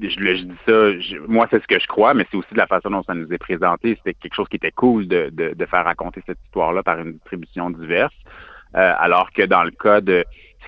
je, 0.00 0.08
je, 0.08 0.42
dis 0.42 0.56
ça, 0.66 1.18
moi 1.26 1.46
c'est 1.50 1.62
ce 1.62 1.66
que 1.66 1.78
je 1.78 1.86
crois, 1.86 2.14
mais 2.14 2.26
c'est 2.30 2.36
aussi 2.36 2.52
de 2.52 2.58
la 2.58 2.66
façon 2.66 2.90
dont 2.90 3.02
ça 3.02 3.14
nous 3.14 3.32
est 3.32 3.38
présenté. 3.38 3.96
C'était 3.96 4.14
quelque 4.14 4.34
chose 4.34 4.48
qui 4.48 4.56
était 4.56 4.72
cool 4.72 5.08
de, 5.08 5.30
de, 5.32 5.54
de 5.54 5.66
faire 5.66 5.84
raconter 5.84 6.22
cette 6.26 6.38
histoire-là 6.46 6.82
par 6.82 6.98
une 7.00 7.12
distribution 7.12 7.70
diverse. 7.70 8.14
Euh, 8.74 8.92
alors 8.98 9.32
que 9.32 9.42
dans 9.42 9.64
le 9.64 9.70
cas 9.70 10.00
de 10.00 10.24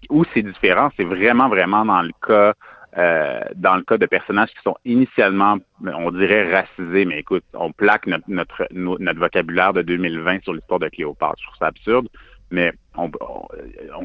où 0.08 0.24
c'est 0.32 0.42
différent, 0.42 0.90
c'est 0.96 1.04
vraiment, 1.04 1.48
vraiment 1.48 1.84
dans 1.84 2.02
le 2.02 2.12
cas 2.26 2.54
euh, 2.96 3.40
dans 3.54 3.76
le 3.76 3.82
cas 3.82 3.98
de 3.98 4.06
personnages 4.06 4.48
qui 4.48 4.62
sont 4.64 4.76
initialement, 4.86 5.58
on 5.84 6.10
dirait, 6.10 6.50
racisés, 6.50 7.04
mais 7.04 7.20
écoute, 7.20 7.44
on 7.52 7.70
plaque 7.70 8.06
notre, 8.06 8.24
notre, 8.28 8.66
notre 8.72 9.20
vocabulaire 9.20 9.74
de 9.74 9.82
2020 9.82 10.42
sur 10.42 10.54
l'histoire 10.54 10.80
de 10.80 10.88
Cléopâtre. 10.88 11.36
Je 11.38 11.44
trouve 11.44 11.58
ça 11.58 11.66
absurde, 11.66 12.08
mais 12.50 12.72
on, 12.96 13.10
on, 13.20 13.46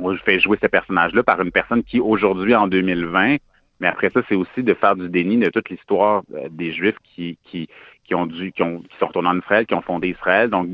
on 0.03 0.17
fait 0.17 0.39
jouer 0.39 0.57
ces 0.61 0.67
personnages-là 0.67 1.23
par 1.23 1.41
une 1.41 1.51
personne 1.51 1.83
qui, 1.83 2.01
aujourd'hui, 2.01 2.53
en 2.55 2.67
2020, 2.67 3.37
mais 3.83 3.89
après 3.89 4.09
ça, 4.09 4.21
c'est 4.29 4.35
aussi 4.35 4.63
de 4.63 4.73
faire 4.73 4.95
du 4.95 5.09
déni 5.09 5.37
de 5.37 5.49
toute 5.49 5.69
l'histoire 5.69 6.23
euh, 6.33 6.47
des 6.49 6.71
Juifs 6.71 6.95
qui, 7.03 7.37
qui, 7.43 7.67
qui 8.05 8.15
ont 8.15 8.25
dû, 8.25 8.53
qui, 8.53 8.63
ont, 8.63 8.79
qui 8.79 8.97
sont 8.97 9.07
retournés 9.07 9.27
en 9.27 9.37
Israël, 9.37 9.65
qui 9.65 9.73
ont 9.73 9.81
fondé 9.81 10.07
Israël. 10.07 10.49
Donc, 10.49 10.67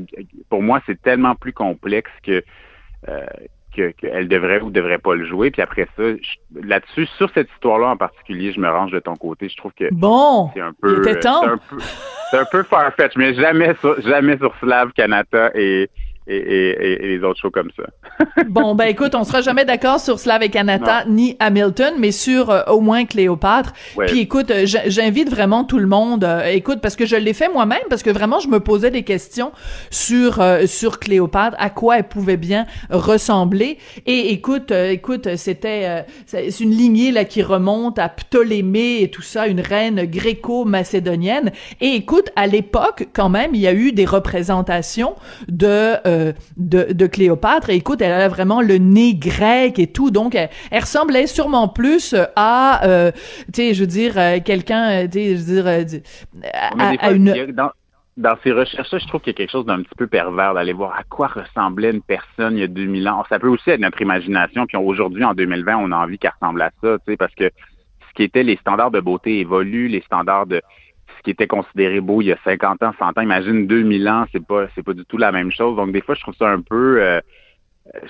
pour 0.48 0.62
moi, 0.62 0.80
c'est 0.86 1.02
tellement 1.02 1.34
plus 1.34 1.52
complexe 1.52 2.12
que 2.22 2.44
euh, 3.08 3.26
qu'elle 3.72 4.28
devrait 4.28 4.60
ou 4.60 4.70
devrait 4.70 4.98
pas 4.98 5.16
le 5.16 5.26
jouer. 5.26 5.50
Puis 5.50 5.60
après 5.60 5.88
ça, 5.96 6.04
là-dessus, 6.54 7.06
sur 7.18 7.28
cette 7.34 7.50
histoire-là 7.50 7.88
en 7.88 7.96
particulier, 7.96 8.52
je 8.52 8.60
me 8.60 8.68
range 8.68 8.92
de 8.92 9.00
ton 9.00 9.16
côté. 9.16 9.48
Je 9.48 9.56
trouve 9.56 9.72
que 9.72 9.88
bon, 9.90 10.50
c'est 10.54 10.60
un 10.60 10.72
peu, 10.72 11.02
c'est 11.02 11.26
un 11.26 11.58
peu, 11.58 11.78
c'est 12.30 12.38
un 12.38 12.44
peu 12.44 12.62
farfetch, 12.62 13.16
mais 13.16 13.34
jamais 13.34 13.74
sur, 13.80 14.00
jamais 14.02 14.36
sur 14.38 14.54
Slav 14.60 14.92
Kanata 14.92 15.50
et 15.56 15.90
et, 16.30 16.98
les 17.02 17.22
autres 17.24 17.40
shows 17.40 17.50
comme 17.50 17.70
ça. 17.76 17.84
bon, 18.48 18.74
ben 18.74 18.86
écoute, 18.86 19.14
on 19.14 19.24
sera 19.24 19.40
jamais 19.40 19.64
d'accord 19.64 20.00
sur 20.00 20.18
Slav 20.18 20.42
et 20.42 20.48
Kanata 20.48 21.04
ni 21.06 21.36
Hamilton, 21.40 21.94
mais 21.98 22.12
sur 22.12 22.50
euh, 22.50 22.62
au 22.68 22.80
moins 22.80 23.04
Cléopâtre. 23.04 23.72
Puis 24.06 24.20
écoute, 24.20 24.50
euh, 24.50 24.64
j'invite 24.64 25.28
vraiment 25.28 25.64
tout 25.64 25.78
le 25.78 25.86
monde. 25.86 26.24
Euh, 26.24 26.44
écoute, 26.46 26.80
parce 26.80 26.96
que 26.96 27.06
je 27.06 27.16
l'ai 27.16 27.32
fait 27.32 27.48
moi-même, 27.48 27.82
parce 27.88 28.02
que 28.02 28.10
vraiment 28.10 28.40
je 28.40 28.48
me 28.48 28.60
posais 28.60 28.90
des 28.90 29.02
questions 29.02 29.52
sur 29.90 30.42
sur 30.66 30.98
Cléopâtre, 30.98 31.56
à 31.58 31.70
quoi 31.70 31.98
elle 31.98 32.08
pouvait 32.08 32.36
bien 32.36 32.66
ressembler. 32.90 33.78
Et 34.06 34.32
écoute, 34.32 34.70
écoute, 34.70 35.36
c'était 35.36 36.04
c'est 36.26 36.60
une 36.60 36.70
lignée 36.70 37.10
là 37.12 37.24
qui 37.24 37.42
remonte 37.42 37.98
à 37.98 38.08
Ptolémée 38.08 39.02
et 39.02 39.10
tout 39.10 39.22
ça, 39.22 39.46
une 39.46 39.60
reine 39.60 40.04
gréco-macédonienne. 40.04 41.52
Et 41.80 41.94
écoute, 41.94 42.30
à 42.36 42.46
l'époque, 42.46 43.08
quand 43.12 43.28
même, 43.28 43.54
il 43.54 43.60
y 43.60 43.66
a 43.66 43.72
eu 43.74 43.92
des 43.92 44.04
représentations 44.04 45.14
de 45.48 45.96
de, 46.56 46.92
de, 46.92 47.06
Cléopâtre. 47.06 47.70
Et 47.70 47.76
écoute, 47.76 48.00
elle 48.00 48.12
a 48.12 48.28
vraiment 48.28 48.60
le 48.60 48.78
nez 48.78 49.14
grec 49.14 49.78
et 49.78 49.86
tout, 49.86 50.10
donc 50.10 50.34
elle, 50.34 50.48
ressemblait 50.72 51.26
sûrement 51.26 51.68
plus 51.68 52.14
à, 52.36 52.86
euh, 52.86 53.12
tu 53.52 53.62
sais, 53.62 53.74
je 53.74 53.80
veux 53.80 53.86
dire, 53.86 54.14
euh, 54.16 54.38
quelqu'un, 54.44 54.90
euh, 54.90 55.04
tu 55.06 55.18
sais, 55.18 55.36
je 55.36 55.42
veux 55.42 55.84
dire, 55.84 56.02
à, 56.52 57.10
une... 57.10 57.52
Dans, 57.52 57.70
dans 58.16 58.36
ces 58.42 58.52
recherches-là, 58.52 58.98
je 58.98 59.06
trouve 59.06 59.20
qu'il 59.20 59.32
y 59.32 59.36
a 59.36 59.38
quelque 59.38 59.50
chose 59.50 59.66
d'un 59.66 59.82
petit 59.82 59.94
peu 59.96 60.06
pervers 60.06 60.54
d'aller 60.54 60.72
voir 60.72 60.92
à 60.92 61.02
quoi 61.04 61.28
ressemblait 61.28 61.90
une 61.90 62.02
personne 62.02 62.56
il 62.56 62.60
y 62.60 62.64
a 62.64 62.68
2000 62.68 63.08
ans. 63.08 63.24
Ça 63.28 63.38
peut 63.38 63.48
aussi 63.48 63.70
être 63.70 63.80
notre 63.80 64.00
imagination, 64.02 64.66
puis 64.66 64.76
aujourd'hui, 64.76 65.24
en 65.24 65.34
2020, 65.34 65.76
on 65.76 65.92
a 65.92 65.96
envie 65.96 66.18
qu'elle 66.18 66.32
ressemble 66.40 66.62
à 66.62 66.70
ça, 66.82 66.98
tu 66.98 67.12
sais, 67.12 67.16
parce 67.16 67.34
que 67.34 67.50
ce 68.10 68.14
qui 68.14 68.24
était 68.24 68.42
les 68.42 68.56
standards 68.56 68.90
de 68.90 69.00
beauté 69.00 69.40
évoluent, 69.40 69.88
les 69.88 70.02
standards 70.02 70.46
de 70.46 70.60
ce 71.20 71.24
qui 71.24 71.30
était 71.30 71.46
considéré 71.46 72.00
beau 72.00 72.22
il 72.22 72.28
y 72.28 72.32
a 72.32 72.38
50 72.44 72.82
ans, 72.82 72.92
100 72.98 73.18
ans. 73.18 73.20
Imagine 73.20 73.66
2000 73.66 74.08
ans, 74.08 74.24
c'est 74.32 74.44
pas 74.44 74.66
c'est 74.74 74.82
pas 74.82 74.94
du 74.94 75.04
tout 75.04 75.18
la 75.18 75.32
même 75.32 75.52
chose. 75.52 75.76
Donc 75.76 75.92
des 75.92 76.00
fois, 76.00 76.14
je 76.14 76.22
trouve 76.22 76.34
ça 76.34 76.48
un 76.48 76.62
peu 76.62 77.02
euh, 77.02 77.20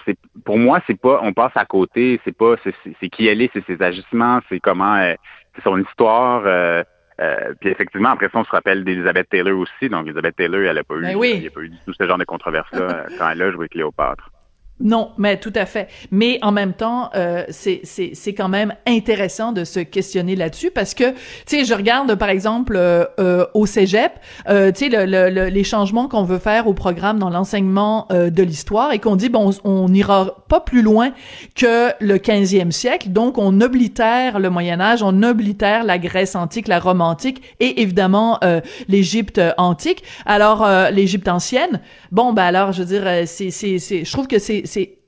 c'est 0.04 0.16
pour 0.44 0.58
moi, 0.58 0.80
c'est 0.86 0.98
pas 0.98 1.20
on 1.22 1.32
passe 1.32 1.52
à 1.56 1.64
côté, 1.64 2.20
c'est 2.24 2.36
pas 2.36 2.54
c'est 2.64 3.08
qui 3.08 3.26
elle 3.26 3.42
est, 3.42 3.50
c'est 3.52 3.64
ses 3.66 3.82
agissements, 3.82 4.40
c'est 4.48 4.60
comment 4.60 4.96
euh, 4.96 5.14
c'est 5.54 5.62
son 5.62 5.78
histoire. 5.78 6.42
Euh, 6.46 6.82
euh, 7.20 7.52
puis 7.60 7.68
effectivement, 7.68 8.10
après 8.10 8.28
ça, 8.30 8.38
on 8.38 8.44
se 8.44 8.50
rappelle 8.50 8.82
d'Elizabeth 8.82 9.28
Taylor 9.28 9.58
aussi. 9.58 9.90
Donc, 9.90 10.06
Elizabeth 10.06 10.36
Taylor, 10.36 10.62
elle 10.62 10.78
a 10.78 10.84
pas 10.84 10.94
eu, 10.94 11.02
ben 11.02 11.16
oui. 11.16 11.46
a 11.46 11.50
pas 11.50 11.60
eu 11.60 11.68
du 11.68 11.76
tout 11.84 11.92
ce 11.92 12.06
genre 12.06 12.16
de 12.16 12.24
controverse-là 12.24 13.06
quand 13.18 13.28
elle 13.28 13.42
a 13.42 13.50
joué 13.50 13.68
Cléopâtre. 13.68 14.30
Non, 14.80 15.10
mais 15.18 15.36
tout 15.36 15.52
à 15.54 15.66
fait. 15.66 15.88
Mais 16.10 16.38
en 16.40 16.52
même 16.52 16.72
temps, 16.72 17.10
euh, 17.14 17.44
c'est 17.50 17.82
c'est 17.84 18.34
quand 18.34 18.48
même 18.48 18.74
intéressant 18.86 19.52
de 19.52 19.64
se 19.64 19.80
questionner 19.80 20.36
là-dessus 20.36 20.70
parce 20.70 20.94
que 20.94 21.10
tu 21.10 21.16
sais, 21.46 21.64
je 21.64 21.74
regarde 21.74 22.14
par 22.14 22.30
exemple 22.30 22.76
euh, 22.76 23.04
euh 23.18 23.46
au 23.52 23.66
Cégep, 23.66 24.12
euh, 24.48 24.72
tu 24.72 24.90
sais, 24.90 25.06
le, 25.06 25.28
le, 25.28 25.48
les 25.48 25.64
changements 25.64 26.08
qu'on 26.08 26.24
veut 26.24 26.38
faire 26.38 26.66
au 26.66 26.74
programme 26.74 27.18
dans 27.18 27.28
l'enseignement 27.30 28.06
euh, 28.10 28.30
de 28.30 28.42
l'histoire 28.42 28.92
et 28.92 28.98
qu'on 28.98 29.16
dit 29.16 29.28
bon, 29.28 29.50
on 29.64 29.88
n'ira 29.88 30.36
pas 30.48 30.60
plus 30.60 30.82
loin 30.82 31.10
que 31.54 31.90
le 32.00 32.16
15e 32.16 32.70
siècle, 32.70 33.10
donc 33.10 33.36
on 33.36 33.60
oblitère 33.60 34.38
le 34.38 34.48
Moyen 34.48 34.80
Âge, 34.80 35.02
on 35.02 35.22
oblitère 35.22 35.84
la 35.84 35.98
Grèce 35.98 36.34
antique, 36.34 36.68
la 36.68 36.78
Rome 36.78 37.02
antique 37.02 37.42
et 37.60 37.82
évidemment 37.82 38.40
l'Égypte 38.88 39.40
antique. 39.58 40.02
Alors 40.26 40.66
l'Égypte 40.90 41.28
ancienne, 41.28 41.80
bon 42.12 42.32
ben 42.32 42.44
alors 42.44 42.72
je 42.72 42.82
veux 42.82 42.98
dire, 42.98 43.26
c'est 43.26 43.50
c'est, 43.50 43.78
je 43.78 44.12
trouve 44.12 44.26
que 44.26 44.38
c'est 44.38 44.64
c'est 44.70 44.98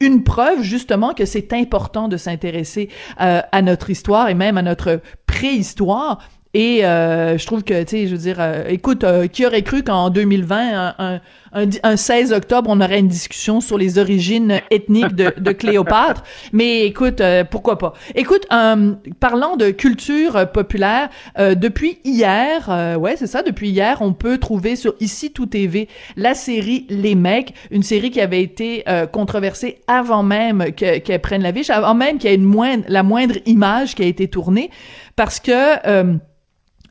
une 0.00 0.24
preuve 0.24 0.62
justement 0.62 1.14
que 1.14 1.24
c'est 1.24 1.52
important 1.52 2.08
de 2.08 2.16
s'intéresser 2.16 2.88
euh, 3.20 3.40
à 3.52 3.62
notre 3.62 3.90
histoire 3.90 4.28
et 4.28 4.34
même 4.34 4.58
à 4.58 4.62
notre 4.62 5.00
préhistoire 5.26 6.18
et 6.54 6.84
euh, 6.84 7.38
je 7.38 7.46
trouve 7.46 7.64
que, 7.64 7.82
tu 7.82 7.88
sais, 7.88 8.06
je 8.06 8.12
veux 8.12 8.20
dire, 8.20 8.36
euh, 8.38 8.64
écoute, 8.68 9.04
euh, 9.04 9.26
qui 9.26 9.46
aurait 9.46 9.62
cru 9.62 9.82
qu'en 9.82 10.10
2020, 10.10 10.94
un, 10.98 11.20
un, 11.54 11.66
un, 11.82 11.96
16 11.96 12.34
octobre, 12.34 12.68
on 12.70 12.78
aurait 12.82 12.98
une 12.98 13.08
discussion 13.08 13.62
sur 13.62 13.78
les 13.78 13.98
origines 13.98 14.60
ethniques 14.70 15.14
de, 15.14 15.32
de 15.38 15.52
Cléopâtre? 15.52 16.22
Mais 16.52 16.84
écoute, 16.84 17.22
pourquoi 17.50 17.78
pas? 17.78 17.94
Écoute, 18.14 18.46
parlant 19.18 19.56
de 19.56 19.70
culture 19.70 20.50
populaire, 20.52 21.08
depuis 21.38 21.98
hier, 22.04 22.96
ouais, 23.00 23.16
c'est 23.16 23.26
ça, 23.26 23.42
depuis 23.42 23.70
hier, 23.70 23.98
on 24.00 24.12
peut 24.12 24.36
trouver 24.36 24.76
sur 24.76 24.94
Ici 25.00 25.32
Tout 25.32 25.46
TV 25.46 25.88
la 26.16 26.34
série 26.34 26.86
Les 26.90 27.14
Mecs, 27.14 27.54
une 27.70 27.82
série 27.82 28.10
qui 28.10 28.20
avait 28.20 28.42
été 28.42 28.84
controversée 29.12 29.80
avant 29.86 30.22
même 30.22 30.72
qu'elle 30.72 31.20
prenne 31.20 31.42
la 31.42 31.52
vie, 31.52 31.64
avant 31.70 31.94
même 31.94 32.18
qu'il 32.18 32.30
y 32.30 32.32
ait 32.32 32.36
une 32.36 32.44
moindre, 32.44 32.84
la 32.88 33.02
moindre 33.02 33.36
image 33.46 33.94
qui 33.94 34.02
a 34.02 34.06
été 34.06 34.28
tournée, 34.28 34.70
parce 35.16 35.40
que 35.40 36.20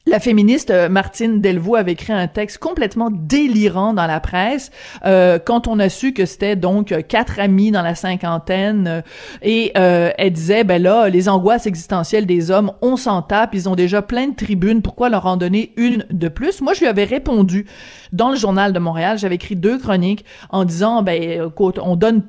la 0.07 0.19
féministe 0.19 0.71
euh, 0.71 0.89
Martine 0.89 1.41
Delvaux 1.41 1.75
avait 1.75 1.91
écrit 1.91 2.13
un 2.13 2.27
texte 2.27 2.57
complètement 2.57 3.09
délirant 3.11 3.93
dans 3.93 4.07
la 4.07 4.19
presse 4.19 4.71
euh, 5.05 5.37
quand 5.37 5.67
on 5.67 5.77
a 5.79 5.89
su 5.89 6.13
que 6.13 6.25
c'était 6.25 6.55
donc 6.55 6.93
quatre 7.07 7.39
amis 7.39 7.71
dans 7.71 7.83
la 7.83 7.93
cinquantaine 7.93 8.87
euh, 8.87 9.01
et 9.41 9.71
elle 9.75 10.33
disait 10.33 10.63
ben 10.63 10.81
là 10.81 11.09
les 11.09 11.29
angoisses 11.29 11.67
existentielles 11.67 12.25
des 12.25 12.51
hommes 12.51 12.71
on 12.81 12.97
s'en 12.97 13.21
tape 13.21 13.53
ils 13.53 13.69
ont 13.69 13.75
déjà 13.75 14.01
plein 14.01 14.27
de 14.27 14.35
tribunes 14.35 14.81
pourquoi 14.81 15.09
leur 15.09 15.25
en 15.25 15.37
donner 15.37 15.73
une 15.77 16.05
de 16.09 16.27
plus? 16.27 16.61
Moi 16.61 16.73
je 16.73 16.81
lui 16.81 16.87
avais 16.87 17.03
répondu 17.03 17.65
dans 18.11 18.29
le 18.29 18.35
journal 18.35 18.73
de 18.73 18.79
Montréal 18.79 19.17
j'avais 19.17 19.35
écrit 19.35 19.55
deux 19.55 19.77
chroniques 19.77 20.25
en 20.49 20.65
disant 20.65 21.03
ben 21.03 21.47
écoute 21.47 21.79
on 21.81 21.95
donne 21.95 22.23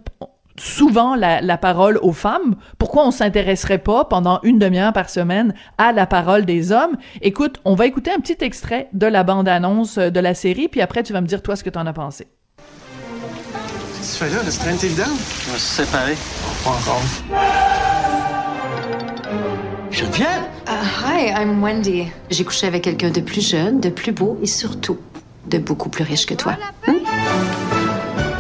souvent 0.62 1.16
la, 1.16 1.59
parole 1.59 1.99
aux 2.02 2.12
femmes. 2.12 2.54
Pourquoi 2.78 3.07
on 3.07 3.11
s'intéresserait 3.11 3.78
pas 3.78 4.04
pendant 4.04 4.40
une 4.42 4.59
demi-heure 4.59 4.92
par 4.92 5.11
semaine 5.11 5.54
à 5.78 5.92
la 5.92 6.07
parole 6.07 6.45
des 6.45 6.73
hommes? 6.73 6.97
Écoute, 7.21 7.61
on 7.64 7.75
va 7.75 7.87
écouter 7.87 8.11
un 8.12 8.21
petit 8.21 8.37
extrait 8.40 8.88
de 8.92 9.07
la 9.07 9.25
bande-annonce 9.25 9.99
de 9.99 10.21
la 10.21 10.35
série, 10.35 10.69
puis 10.69 10.81
après 10.81 11.02
tu 11.02 11.12
vas 11.12 11.21
me 11.21 11.26
dire 11.26 11.42
toi 11.42 11.57
ce 11.57 11.64
que 11.64 11.71
tu 11.71 11.78
en 11.78 11.87
as 11.87 11.92
pensé. 11.92 12.28
Qu'est-ce 13.97 14.19
que 14.19 14.25
tu 14.25 14.31
fais 14.31 14.66
là? 14.66 14.73
Évident. 14.73 15.02
On 15.09 15.52
va 15.52 15.59
se 15.59 15.85
séparer. 15.85 16.14
Pas 16.64 16.71
encore. 16.71 17.02
Geneviève? 19.90 20.42
Uh, 20.66 20.71
hi, 21.04 21.28
I'm 21.28 21.62
Wendy. 21.62 22.07
J'ai 22.31 22.45
couché 22.45 22.66
avec 22.66 22.83
quelqu'un 22.83 23.11
de 23.11 23.21
plus 23.21 23.47
jeune, 23.47 23.81
de 23.81 23.90
plus 23.90 24.12
beau 24.12 24.38
et 24.42 24.47
surtout 24.47 24.99
de 25.47 25.59
beaucoup 25.59 25.88
plus 25.88 26.04
riche 26.04 26.26
que 26.26 26.35
toi. 26.35 26.57
Hmm? 26.87 27.72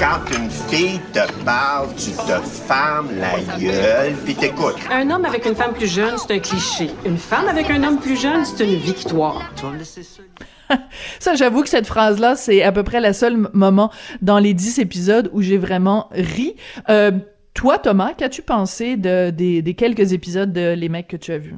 Quand 0.02 0.36
une 0.36 0.50
fille 0.50 0.98
te 1.12 1.44
parle, 1.44 1.90
tu 1.94 2.10
te 2.10 2.40
fermes 2.66 3.10
la 3.20 3.38
gueule 3.56 4.14
puis 4.24 4.34
t'écoutes. 4.34 4.74
Un 4.90 5.08
homme 5.10 5.24
avec 5.24 5.46
une 5.46 5.54
femme 5.54 5.74
plus 5.74 5.86
jeune, 5.86 6.18
c'est 6.18 6.34
un 6.34 6.40
cliché. 6.40 6.88
Une 7.06 7.16
femme 7.16 7.46
avec 7.46 7.70
un 7.70 7.84
homme 7.84 8.00
plus 8.00 8.20
jeune, 8.20 8.44
c'est 8.44 8.64
une 8.64 8.74
victoire. 8.74 9.52
Tu 9.54 9.62
vas 9.62 9.70
me 9.70 9.78
laisser 9.78 10.02
seul. 10.02 10.24
Ça, 11.20 11.36
j'avoue 11.36 11.62
que 11.62 11.68
cette 11.68 11.86
phrase-là, 11.86 12.34
c'est 12.34 12.64
à 12.64 12.72
peu 12.72 12.82
près 12.82 13.00
le 13.00 13.12
seul 13.12 13.48
moment 13.52 13.92
dans 14.22 14.40
les 14.40 14.54
dix 14.54 14.80
épisodes 14.80 15.30
où 15.32 15.40
j'ai 15.40 15.56
vraiment 15.58 16.08
ri. 16.10 16.56
Euh, 16.88 17.12
toi, 17.54 17.78
Thomas, 17.78 18.12
qu'as-tu 18.14 18.42
pensé 18.42 18.96
de, 18.96 19.30
des, 19.30 19.62
des, 19.62 19.74
quelques 19.74 20.12
épisodes 20.12 20.52
de 20.52 20.74
Les 20.74 20.88
mecs 20.88 21.06
que 21.06 21.16
tu 21.16 21.30
as 21.30 21.38
vus? 21.38 21.54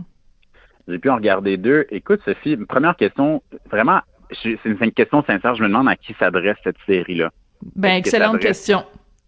J'ai 0.87 0.99
pu 0.99 1.09
en 1.09 1.17
regarder 1.17 1.57
deux. 1.57 1.87
Écoute, 1.89 2.21
Sophie, 2.27 2.59
première 2.59 2.97
question, 2.97 3.43
vraiment, 3.71 4.01
c'est 4.43 4.59
une 4.67 4.93
question 4.93 5.25
sincère. 5.25 5.55
Je 5.55 5.63
me 5.63 5.69
demande 5.69 5.89
à 5.89 5.97
qui 5.97 6.15
s'adresse 6.19 6.59
cette 6.63 6.77
série-là. 6.87 7.31
Ben, 7.63 7.97
excellente 7.97 8.41
question. 8.41 8.85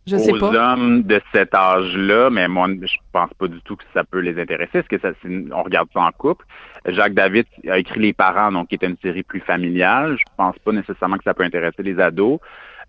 Je 0.07 0.17
sais 0.17 0.33
pas. 0.33 0.51
Aux 0.51 0.55
hommes 0.55 1.03
de 1.03 1.21
cet 1.33 1.53
âge-là, 1.53 2.31
mais 2.31 2.47
moi, 2.47 2.69
je 2.81 2.97
pense 3.13 3.31
pas 3.35 3.49
du 3.49 3.61
tout 3.63 3.75
que 3.75 3.83
ça 3.93 4.05
peut 4.05 4.21
les 4.21 4.41
intéresser. 4.41 4.79
Est-ce 4.79 4.89
que 4.89 5.01
ça, 5.01 5.11
on 5.53 5.63
regarde 5.65 5.89
ça 5.93 6.01
en 6.01 6.13
couple? 6.13 6.45
Jacques 6.87 7.15
David 7.15 7.47
a 7.69 7.79
écrit 7.79 7.99
Les 7.99 8.13
Parents, 8.13 8.53
donc 8.53 8.69
qui 8.69 8.77
était 8.77 8.87
une 8.87 8.99
série 9.03 9.25
plus 9.25 9.41
familiale. 9.41 10.17
Je 10.17 10.25
pense 10.37 10.57
pas 10.61 10.71
nécessairement 10.71 11.17
que 11.17 11.25
ça 11.25 11.35
peut 11.35 11.43
intéresser 11.43 11.83
les 11.83 11.99
ados. 11.99 12.39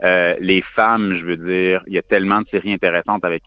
Euh, 0.03 0.35
les 0.39 0.61
femmes, 0.61 1.15
je 1.15 1.25
veux 1.25 1.37
dire, 1.37 1.81
il 1.87 1.93
y 1.93 1.97
a 1.97 2.03
tellement 2.03 2.41
de 2.41 2.47
séries 2.49 2.73
intéressantes 2.73 3.25
avec 3.25 3.41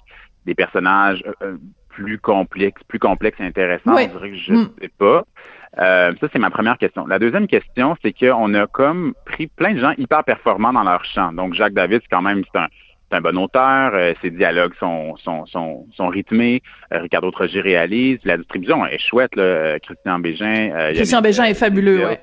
des 0.47 0.55
personnages 0.57 1.23
euh, 1.27 1.33
euh, 1.43 1.57
plus 1.91 2.19
complexes, 2.19 2.83
plus 2.89 2.99
complexes 2.99 3.41
et 3.41 3.45
intéressants. 3.45 3.97
Je 3.97 4.07
dirais 4.07 4.31
que 4.31 4.37
je 4.37 4.53
mm. 4.53 4.71
sais 4.81 4.91
pas. 4.99 5.25
Euh, 5.79 6.13
ça, 6.21 6.29
c'est 6.33 6.39
ma 6.39 6.51
première 6.51 6.79
question. 6.79 7.07
La 7.07 7.19
deuxième 7.19 7.47
question, 7.47 7.97
c'est 8.03 8.13
qu'on 8.13 8.55
a 8.55 8.67
comme 8.67 9.15
pris 9.25 9.47
plein 9.47 9.75
de 9.75 9.81
gens 9.81 9.93
hyper 9.99 10.25
performants 10.25 10.73
dans 10.73 10.83
leur 10.83 11.05
champ. 11.05 11.33
Donc, 11.33 11.55
Jacques 11.55 11.75
David, 11.75 12.01
c'est 12.03 12.11
quand 12.11 12.23
même 12.23 12.43
c'est 12.53 12.59
un, 12.59 12.67
un 13.13 13.21
bon 13.21 13.39
auteur, 13.39 13.93
euh, 13.95 14.13
ses 14.21 14.31
dialogues 14.31 14.75
sont, 14.81 15.17
sont, 15.19 15.47
sont, 15.47 15.87
sont 15.95 16.09
rythmés, 16.09 16.63
euh, 16.93 16.99
Ricardo 16.99 17.31
Trogi 17.31 17.61
réalise, 17.61 18.19
la 18.25 18.37
distribution 18.37 18.85
est 18.87 18.99
chouette, 18.99 19.35
là, 19.37 19.79
Christian 19.81 20.19
Bégin. 20.19 20.71
Christian 20.95 21.21
Bégin 21.21 21.45
est 21.45 21.55
fabuleux, 21.55 22.07
oui. 22.09 22.17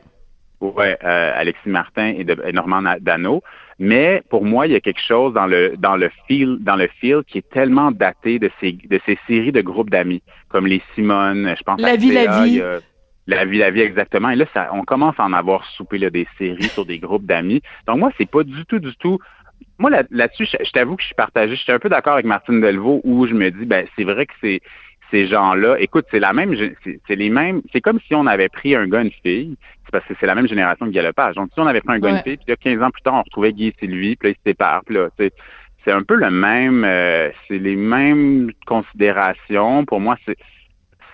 Ouais, 0.59 0.97
Alexis 1.01 1.69
Martin 1.69 2.13
et, 2.17 2.23
de, 2.23 2.35
et 2.43 2.51
Normand 2.51 2.81
Dano. 2.99 3.43
Mais 3.79 4.23
pour 4.29 4.43
moi, 4.43 4.65
il 4.65 4.73
y 4.73 4.75
a 4.75 4.79
quelque 4.79 5.01
chose 5.01 5.33
dans 5.33 5.45
le 5.45 5.75
dans 5.77 5.95
le 5.95 6.09
feel 6.27 6.57
dans 6.61 6.75
le 6.75 6.87
feel 6.99 7.23
qui 7.27 7.37
est 7.37 7.49
tellement 7.49 7.91
daté 7.91 8.39
de 8.39 8.49
ces 8.59 8.71
de 8.71 8.99
ces 9.05 9.19
séries 9.27 9.51
de 9.51 9.61
groupes 9.61 9.89
d'amis 9.89 10.23
comme 10.49 10.65
les 10.65 10.81
Simone, 10.95 11.53
je 11.57 11.63
pense 11.63 11.79
la 11.79 11.95
vie 11.95 12.11
la 12.11 12.43
vie. 12.43 12.61
La 13.29 13.43
vie, 13.43 13.57
la 13.57 13.71
vie, 13.71 13.81
exactement. 13.81 14.29
Et 14.29 14.37
là, 14.37 14.45
ça, 14.53 14.69
on 14.71 14.83
commence 14.83 15.15
à 15.17 15.25
en 15.25 15.33
avoir 15.33 15.65
soupé 15.75 15.97
là, 15.97 16.09
des 16.09 16.25
séries 16.37 16.63
sur 16.63 16.85
des 16.85 16.97
groupes 16.97 17.25
d'amis. 17.25 17.61
Donc 17.85 17.97
moi, 17.97 18.09
c'est 18.17 18.29
pas 18.29 18.43
du 18.43 18.65
tout, 18.65 18.79
du 18.79 18.95
tout. 18.95 19.19
Moi, 19.79 19.91
là-dessus, 20.11 20.45
je, 20.45 20.71
t'avoue 20.71 20.95
que 20.95 21.01
je 21.01 21.07
suis 21.07 21.15
partagé. 21.15 21.55
Je 21.55 21.61
suis 21.61 21.71
un 21.73 21.79
peu 21.79 21.89
d'accord 21.89 22.13
avec 22.13 22.25
Martine 22.25 22.61
Delvaux 22.61 23.01
où 23.03 23.27
je 23.27 23.33
me 23.33 23.51
dis, 23.51 23.65
ben, 23.65 23.85
c'est 23.97 24.05
vrai 24.05 24.25
que 24.25 24.33
c'est 24.41 24.61
ces 25.11 25.27
gens-là. 25.27 25.75
Écoute, 25.79 26.05
c'est 26.09 26.19
la 26.19 26.31
même, 26.31 26.55
c'est 26.85 27.15
les 27.15 27.29
mêmes. 27.29 27.61
C'est 27.73 27.81
comme 27.81 27.99
si 28.07 28.15
on 28.15 28.27
avait 28.27 28.49
pris 28.49 28.75
un 28.75 28.87
gars, 28.87 29.01
une 29.01 29.11
fille. 29.11 29.57
C'est 29.87 29.91
parce 29.91 30.05
que 30.05 30.13
c'est 30.19 30.25
la 30.25 30.35
même 30.35 30.47
génération 30.47 30.85
de 30.85 30.91
Galopage. 30.91 31.35
Donc, 31.35 31.49
si 31.53 31.59
on 31.59 31.65
avait 31.65 31.79
pris 31.79 31.95
un 31.95 32.07
une 32.07 32.21
fille, 32.23 32.37
puis 32.37 32.45
là, 32.49 32.55
15 32.57 32.81
ans 32.83 32.91
plus 32.91 33.01
tard, 33.01 33.13
on 33.13 33.23
retrouvait 33.23 33.53
Guy 33.53 33.67
et 33.67 33.75
Sylvie, 33.79 34.17
puis 34.17 34.29
là, 34.29 34.35
ils 34.35 34.43
se 34.43 34.49
séparent. 34.51 34.81
Puis 34.85 34.95
là, 34.95 35.07
c'est 35.17 35.91
un 35.91 36.03
peu 36.03 36.15
le 36.15 36.29
même. 36.29 36.83
Euh, 36.83 37.29
c'est 37.47 37.57
les 37.57 37.77
mêmes 37.77 38.51
considérations. 38.65 39.85
Pour 39.85 40.01
moi, 40.01 40.17
c'est 40.25 40.37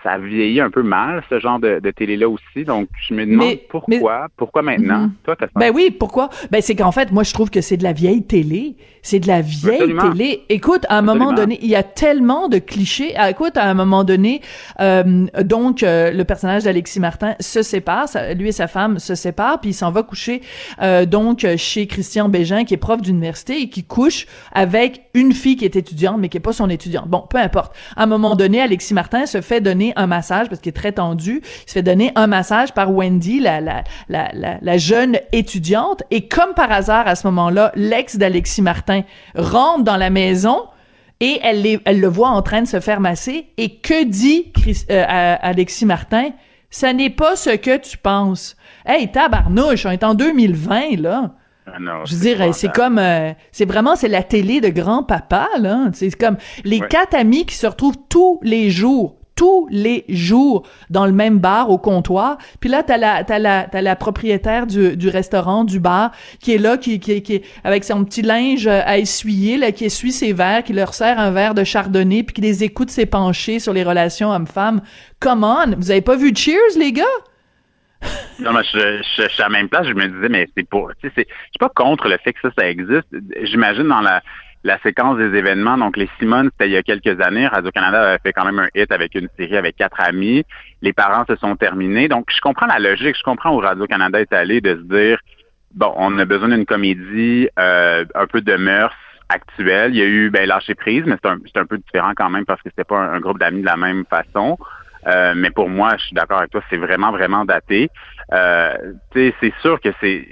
ça 0.03 0.17
vieillit 0.17 0.59
un 0.59 0.69
peu 0.69 0.83
mal, 0.83 1.23
ce 1.29 1.39
genre 1.39 1.59
de, 1.59 1.79
télé-là 1.95 2.27
aussi. 2.27 2.65
Donc, 2.65 2.89
je 3.07 3.13
me 3.13 3.25
demande 3.25 3.57
pourquoi, 3.69 4.27
pourquoi 4.35 4.61
maintenant? 4.61 5.09
Toi, 5.23 5.35
Ben 5.55 5.71
oui, 5.73 5.91
pourquoi? 5.91 6.29
Ben 6.51 6.61
c'est 6.61 6.75
qu'en 6.75 6.91
fait, 6.91 7.11
moi, 7.11 7.23
je 7.23 7.33
trouve 7.33 7.49
que 7.49 7.61
c'est 7.61 7.77
de 7.77 7.83
la 7.83 7.93
vieille 7.93 8.23
télé. 8.23 8.75
C'est 9.01 9.19
de 9.19 9.27
la 9.27 9.41
vieille 9.41 9.95
télé. 9.97 10.43
Écoute, 10.49 10.85
à 10.87 10.97
un 10.97 11.01
moment 11.01 11.33
donné, 11.33 11.59
il 11.61 11.69
y 11.69 11.75
a 11.75 11.83
tellement 11.83 12.47
de 12.47 12.57
clichés. 12.57 13.13
Ah, 13.17 13.29
écoute, 13.29 13.57
à 13.57 13.69
un 13.69 13.73
moment 13.73 14.03
donné, 14.03 14.41
euh, 14.79 15.25
donc, 15.41 15.83
euh, 15.83 16.11
le 16.11 16.23
personnage 16.23 16.63
d'Alexis 16.63 16.99
Martin 16.99 17.35
se 17.39 17.61
sépare, 17.63 18.07
lui 18.37 18.49
et 18.49 18.51
sa 18.53 18.67
femme 18.67 18.99
se 18.99 19.15
séparent, 19.15 19.59
puis 19.59 19.71
il 19.71 19.73
s'en 19.73 19.91
va 19.91 20.03
coucher, 20.03 20.41
euh, 20.81 21.05
donc, 21.05 21.45
chez 21.57 21.87
Christian 21.87 22.29
Bégin, 22.29 22.63
qui 22.63 22.73
est 22.73 22.77
prof 22.77 23.01
d'université 23.01 23.61
et 23.61 23.69
qui 23.69 23.83
couche 23.83 24.25
avec 24.53 25.01
une 25.13 25.33
fille 25.33 25.57
qui 25.57 25.65
est 25.65 25.75
étudiante, 25.75 26.17
mais 26.19 26.29
qui 26.29 26.37
est 26.37 26.41
pas 26.41 26.53
son 26.53 26.69
étudiante. 26.69 27.07
Bon, 27.07 27.25
peu 27.29 27.37
importe. 27.37 27.75
À 27.95 28.03
un 28.03 28.07
moment 28.07 28.35
donné, 28.35 28.61
Alexis 28.61 28.93
Martin 28.93 29.25
se 29.25 29.41
fait 29.41 29.61
donner 29.61 29.92
un 29.95 30.07
massage 30.07 30.49
parce 30.49 30.61
qu'il 30.61 30.69
est 30.69 30.73
très 30.73 30.91
tendu. 30.93 31.41
Il 31.43 31.67
se 31.69 31.73
fait 31.73 31.83
donner 31.83 32.11
un 32.15 32.27
massage 32.27 32.73
par 32.73 32.91
Wendy, 32.91 33.39
la, 33.39 33.61
la, 33.61 33.83
la, 34.09 34.29
la, 34.61 34.77
jeune 34.77 35.17
étudiante. 35.31 36.03
Et 36.11 36.27
comme 36.27 36.53
par 36.55 36.71
hasard, 36.71 37.07
à 37.07 37.15
ce 37.15 37.27
moment-là, 37.27 37.71
l'ex 37.75 38.17
d'Alexis 38.17 38.61
Martin 38.61 39.01
rentre 39.35 39.83
dans 39.83 39.97
la 39.97 40.09
maison 40.09 40.63
et 41.19 41.39
elle, 41.43 41.65
elle 41.85 41.99
le 41.99 42.07
voit 42.07 42.29
en 42.29 42.41
train 42.41 42.61
de 42.61 42.67
se 42.67 42.79
faire 42.79 42.99
masser. 42.99 43.47
Et 43.57 43.77
que 43.77 44.03
dit 44.03 44.51
euh, 44.89 45.35
Alexis 45.41 45.85
Martin? 45.85 46.29
Ça 46.69 46.91
n'est 46.91 47.11
pas 47.11 47.35
ce 47.35 47.51
que 47.51 47.77
tu 47.77 47.97
penses. 47.99 48.57
Hey, 48.85 49.11
tabarnouche, 49.11 49.85
on 49.85 49.91
est 49.91 50.03
en 50.03 50.15
2020, 50.15 50.99
là. 50.99 51.35
Ah 51.67 51.77
non, 51.79 52.03
Je 52.03 52.15
veux 52.15 52.21
dire, 52.21 52.53
c'est 52.55 52.71
comme, 52.73 52.97
euh, 52.97 53.31
c'est 53.51 53.65
vraiment, 53.65 53.95
c'est 53.95 54.07
la 54.09 54.23
télé 54.23 54.59
de 54.59 54.69
grand-papa, 54.69 55.47
là. 55.59 55.85
C'est 55.93 56.09
comme 56.17 56.35
les 56.65 56.81
Ouais. 56.81 56.87
quatre 56.89 57.15
amis 57.15 57.45
qui 57.45 57.55
se 57.55 57.67
retrouvent 57.67 57.99
tous 58.09 58.39
les 58.41 58.69
jours, 58.71 59.15
tous 59.35 59.67
les 59.71 60.05
jours 60.09 60.67
dans 60.89 61.05
le 61.05 61.11
même 61.11 61.39
bar 61.39 61.69
au 61.69 61.77
comptoir. 61.77 62.37
Puis 62.59 62.69
là, 62.69 62.83
t'as 62.83 62.97
la, 62.97 63.23
t'as 63.23 63.39
la, 63.39 63.63
t'as 63.63 63.81
la 63.81 63.95
propriétaire 63.95 64.67
du, 64.67 64.95
du 64.95 65.09
restaurant, 65.09 65.63
du 65.63 65.79
bar, 65.79 66.11
qui 66.39 66.53
est 66.53 66.57
là, 66.57 66.77
qui, 66.77 66.99
qui, 66.99 67.21
qui 67.21 67.35
est 67.35 67.43
avec 67.63 67.83
son 67.83 68.03
petit 68.05 68.21
linge 68.21 68.67
euh, 68.67 68.81
à 68.85 68.97
essuyer, 68.97 69.57
là, 69.57 69.71
qui 69.71 69.85
essuie 69.85 70.11
ses 70.11 70.33
verres, 70.33 70.63
qui 70.63 70.73
leur 70.73 70.93
sert 70.93 71.19
un 71.19 71.31
verre 71.31 71.53
de 71.53 71.63
chardonnay, 71.63 72.23
puis 72.23 72.33
qui 72.33 72.41
les 72.41 72.63
écoute 72.63 72.89
s'épancher 72.89 73.59
sur 73.59 73.73
les 73.73 73.83
relations 73.83 74.31
hommes-femmes. 74.31 74.81
Come 75.19 75.43
on! 75.43 75.75
Vous 75.77 75.91
avez 75.91 76.01
pas 76.01 76.15
vu 76.15 76.35
Cheers, 76.35 76.77
les 76.77 76.91
gars? 76.91 77.03
Non, 78.39 78.51
mais 78.51 78.63
je, 78.63 79.01
je, 79.17 79.27
suis 79.29 79.41
à 79.41 79.45
la 79.45 79.49
même 79.49 79.69
place, 79.69 79.87
je 79.87 79.93
me 79.93 80.07
disais, 80.07 80.29
mais 80.29 80.47
c'est 80.55 80.67
pour. 80.67 80.91
Tu 81.01 81.07
sais, 81.09 81.13
je 81.15 81.23
suis 81.23 81.59
pas 81.59 81.69
contre 81.69 82.09
le 82.09 82.17
fait 82.17 82.33
que 82.33 82.39
ça, 82.41 82.49
ça 82.57 82.69
existe. 82.69 83.07
J'imagine 83.43 83.87
dans 83.87 84.01
la, 84.01 84.21
la 84.63 84.79
séquence 84.79 85.17
des 85.17 85.35
événements, 85.37 85.77
donc 85.77 85.97
les 85.97 86.09
Simone, 86.19 86.49
c'était 86.51 86.69
il 86.69 86.73
y 86.73 86.77
a 86.77 86.83
quelques 86.83 87.19
années. 87.19 87.47
Radio-Canada 87.47 88.09
avait 88.09 88.19
fait 88.19 88.33
quand 88.33 88.45
même 88.45 88.59
un 88.59 88.67
hit 88.75 88.91
avec 88.91 89.13
une 89.15 89.27
série 89.37 89.57
avec 89.57 89.75
quatre 89.75 89.99
amis. 89.99 90.43
Les 90.81 90.93
parents 90.93 91.25
se 91.27 91.35
sont 91.35 91.55
terminés. 91.55 92.07
Donc, 92.07 92.27
je 92.33 92.39
comprends 92.39 92.67
la 92.67 92.79
logique, 92.79 93.17
je 93.17 93.23
comprends 93.23 93.53
où 93.53 93.59
Radio-Canada 93.59 94.21
est 94.21 94.31
allé 94.31 94.61
de 94.61 94.75
se 94.75 94.81
dire 94.81 95.19
bon, 95.73 95.93
on 95.97 96.17
a 96.17 96.25
besoin 96.25 96.49
d'une 96.49 96.65
comédie 96.65 97.49
euh, 97.59 98.05
un 98.15 98.27
peu 98.27 98.41
de 98.41 98.55
mœurs 98.55 98.95
actuelle. 99.29 99.93
Il 99.93 99.97
y 99.97 100.01
a 100.01 100.05
eu 100.05 100.29
ben, 100.29 100.47
lâcher 100.47 100.75
prise, 100.75 101.03
mais 101.05 101.15
c'est 101.21 101.29
un, 101.29 101.39
un 101.55 101.65
peu 101.65 101.77
différent 101.77 102.13
quand 102.15 102.29
même 102.29 102.45
parce 102.45 102.61
que 102.61 102.69
c'était 102.69 102.83
pas 102.83 102.99
un 102.99 103.19
groupe 103.19 103.39
d'amis 103.39 103.61
de 103.61 103.65
la 103.65 103.77
même 103.77 104.05
façon. 104.05 104.57
Euh, 105.07 105.33
mais 105.35 105.49
pour 105.51 105.69
moi, 105.69 105.95
je 105.97 106.05
suis 106.05 106.15
d'accord 106.15 106.39
avec 106.39 106.51
toi, 106.51 106.61
c'est 106.69 106.77
vraiment, 106.77 107.11
vraiment 107.11 107.43
daté. 107.45 107.89
Euh, 108.31 108.93
c'est 109.13 109.33
sûr 109.61 109.79
que 109.81 109.89
c'est, 109.99 110.25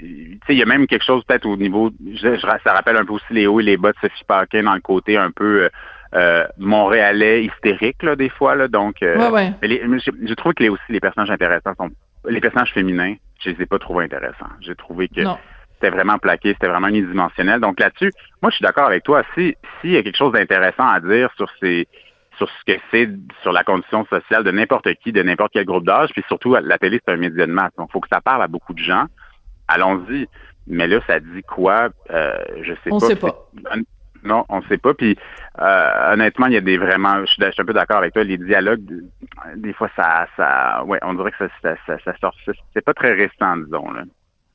il 0.48 0.56
y 0.56 0.62
a 0.62 0.66
même 0.66 0.86
quelque 0.86 1.04
chose 1.04 1.22
peut-être 1.24 1.46
au 1.46 1.56
niveau, 1.56 1.90
je, 2.14 2.34
je- 2.36 2.40
ça 2.40 2.72
rappelle 2.72 2.96
un 2.96 3.04
peu 3.04 3.12
aussi 3.12 3.26
les 3.30 3.46
hauts 3.46 3.60
et 3.60 3.64
les 3.64 3.76
bas 3.76 3.92
de 3.92 3.96
Sophie 4.00 4.24
Paquin 4.26 4.62
dans 4.62 4.74
le 4.74 4.80
côté 4.80 5.16
un 5.18 5.30
peu 5.30 5.64
euh, 5.64 5.68
euh, 6.14 6.46
montréalais 6.58 7.44
hystérique 7.44 8.02
là 8.02 8.16
des 8.16 8.28
fois 8.30 8.54
là. 8.54 8.68
Donc, 8.68 9.02
euh, 9.02 9.16
Ouais, 9.18 9.30
ouais. 9.30 9.52
mais 9.60 9.68
les- 9.68 9.82
je, 9.98 10.10
je 10.26 10.34
trouve 10.34 10.54
que 10.54 10.62
les, 10.62 10.68
aussi 10.68 10.82
les 10.88 11.00
personnages 11.00 11.30
intéressants 11.30 11.74
sont, 11.76 11.90
les 12.28 12.40
personnages 12.40 12.72
féminins, 12.72 13.14
je 13.40 13.50
les 13.50 13.62
ai 13.62 13.66
pas 13.66 13.78
trouvés 13.78 14.04
intéressants. 14.04 14.50
J'ai 14.60 14.74
trouvé 14.74 15.08
que 15.08 15.20
Non. 15.20 15.38
c'était 15.74 15.90
vraiment 15.90 16.18
plaqué, 16.18 16.52
c'était 16.54 16.68
vraiment 16.68 16.88
unidimensionnel. 16.88 17.60
Donc 17.60 17.78
là-dessus, 17.80 18.10
moi 18.40 18.50
je 18.50 18.56
suis 18.56 18.62
d'accord 18.62 18.86
avec 18.86 19.02
toi. 19.04 19.22
Si 19.34 19.54
s'il 19.80 19.90
y 19.90 19.96
a 19.96 20.02
quelque 20.02 20.16
chose 20.18 20.32
d'intéressant 20.32 20.86
à 20.88 21.00
dire 21.00 21.30
sur 21.36 21.48
ces 21.60 21.86
sur 22.46 22.50
ce 22.50 22.72
que 22.72 22.78
c'est 22.90 23.08
sur 23.42 23.52
la 23.52 23.62
condition 23.64 24.04
sociale 24.06 24.42
de 24.44 24.50
n'importe 24.50 24.92
qui, 25.02 25.12
de 25.12 25.22
n'importe 25.22 25.52
quel 25.52 25.64
groupe 25.64 25.84
d'âge, 25.84 26.10
puis 26.12 26.24
surtout 26.28 26.54
la 26.54 26.78
télé 26.78 27.00
c'est 27.06 27.12
un 27.12 27.16
média 27.16 27.46
de 27.46 27.52
masse, 27.52 27.72
donc 27.78 27.90
faut 27.92 28.00
que 28.00 28.08
ça 28.12 28.20
parle 28.20 28.42
à 28.42 28.48
beaucoup 28.48 28.72
de 28.74 28.78
gens. 28.80 29.06
Allons-y. 29.68 30.26
Mais 30.66 30.86
là, 30.86 31.00
ça 31.06 31.18
dit 31.20 31.42
quoi? 31.42 31.88
Euh, 32.10 32.36
Je 32.62 32.72
sais 32.74 32.90
On 32.90 32.98
pas. 32.98 33.06
sait 33.06 33.16
Puis 33.16 33.22
pas. 33.30 33.48
c'est- 33.74 33.80
Non, 34.24 34.44
on 34.48 34.62
sait 34.62 34.78
pas. 34.78 34.94
Puis 34.94 35.16
euh, 35.60 36.12
honnêtement, 36.12 36.46
il 36.46 36.52
y 36.52 36.56
a 36.56 36.60
des 36.60 36.78
vraiment, 36.78 37.20
je 37.20 37.32
suis, 37.32 37.42
je 37.44 37.50
suis 37.50 37.62
un 37.62 37.64
peu 37.64 37.72
d'accord 37.72 37.98
avec 37.98 38.12
toi. 38.14 38.22
Les 38.24 38.38
dialogues, 38.38 38.82
des 39.56 39.72
fois, 39.72 39.88
ça, 39.96 40.26
ça, 40.36 40.84
ouais, 40.84 40.98
on 41.02 41.14
dirait 41.14 41.32
que 41.32 41.38
ça, 41.38 41.48
ça, 41.62 41.74
ça, 41.86 41.96
ça 42.04 42.14
sort. 42.20 42.34
c'est- 42.44 42.52
C'est 42.74 42.84
pas 42.84 42.94
très 42.94 43.12
récent, 43.14 43.56
disons 43.56 43.90
là. 43.92 44.02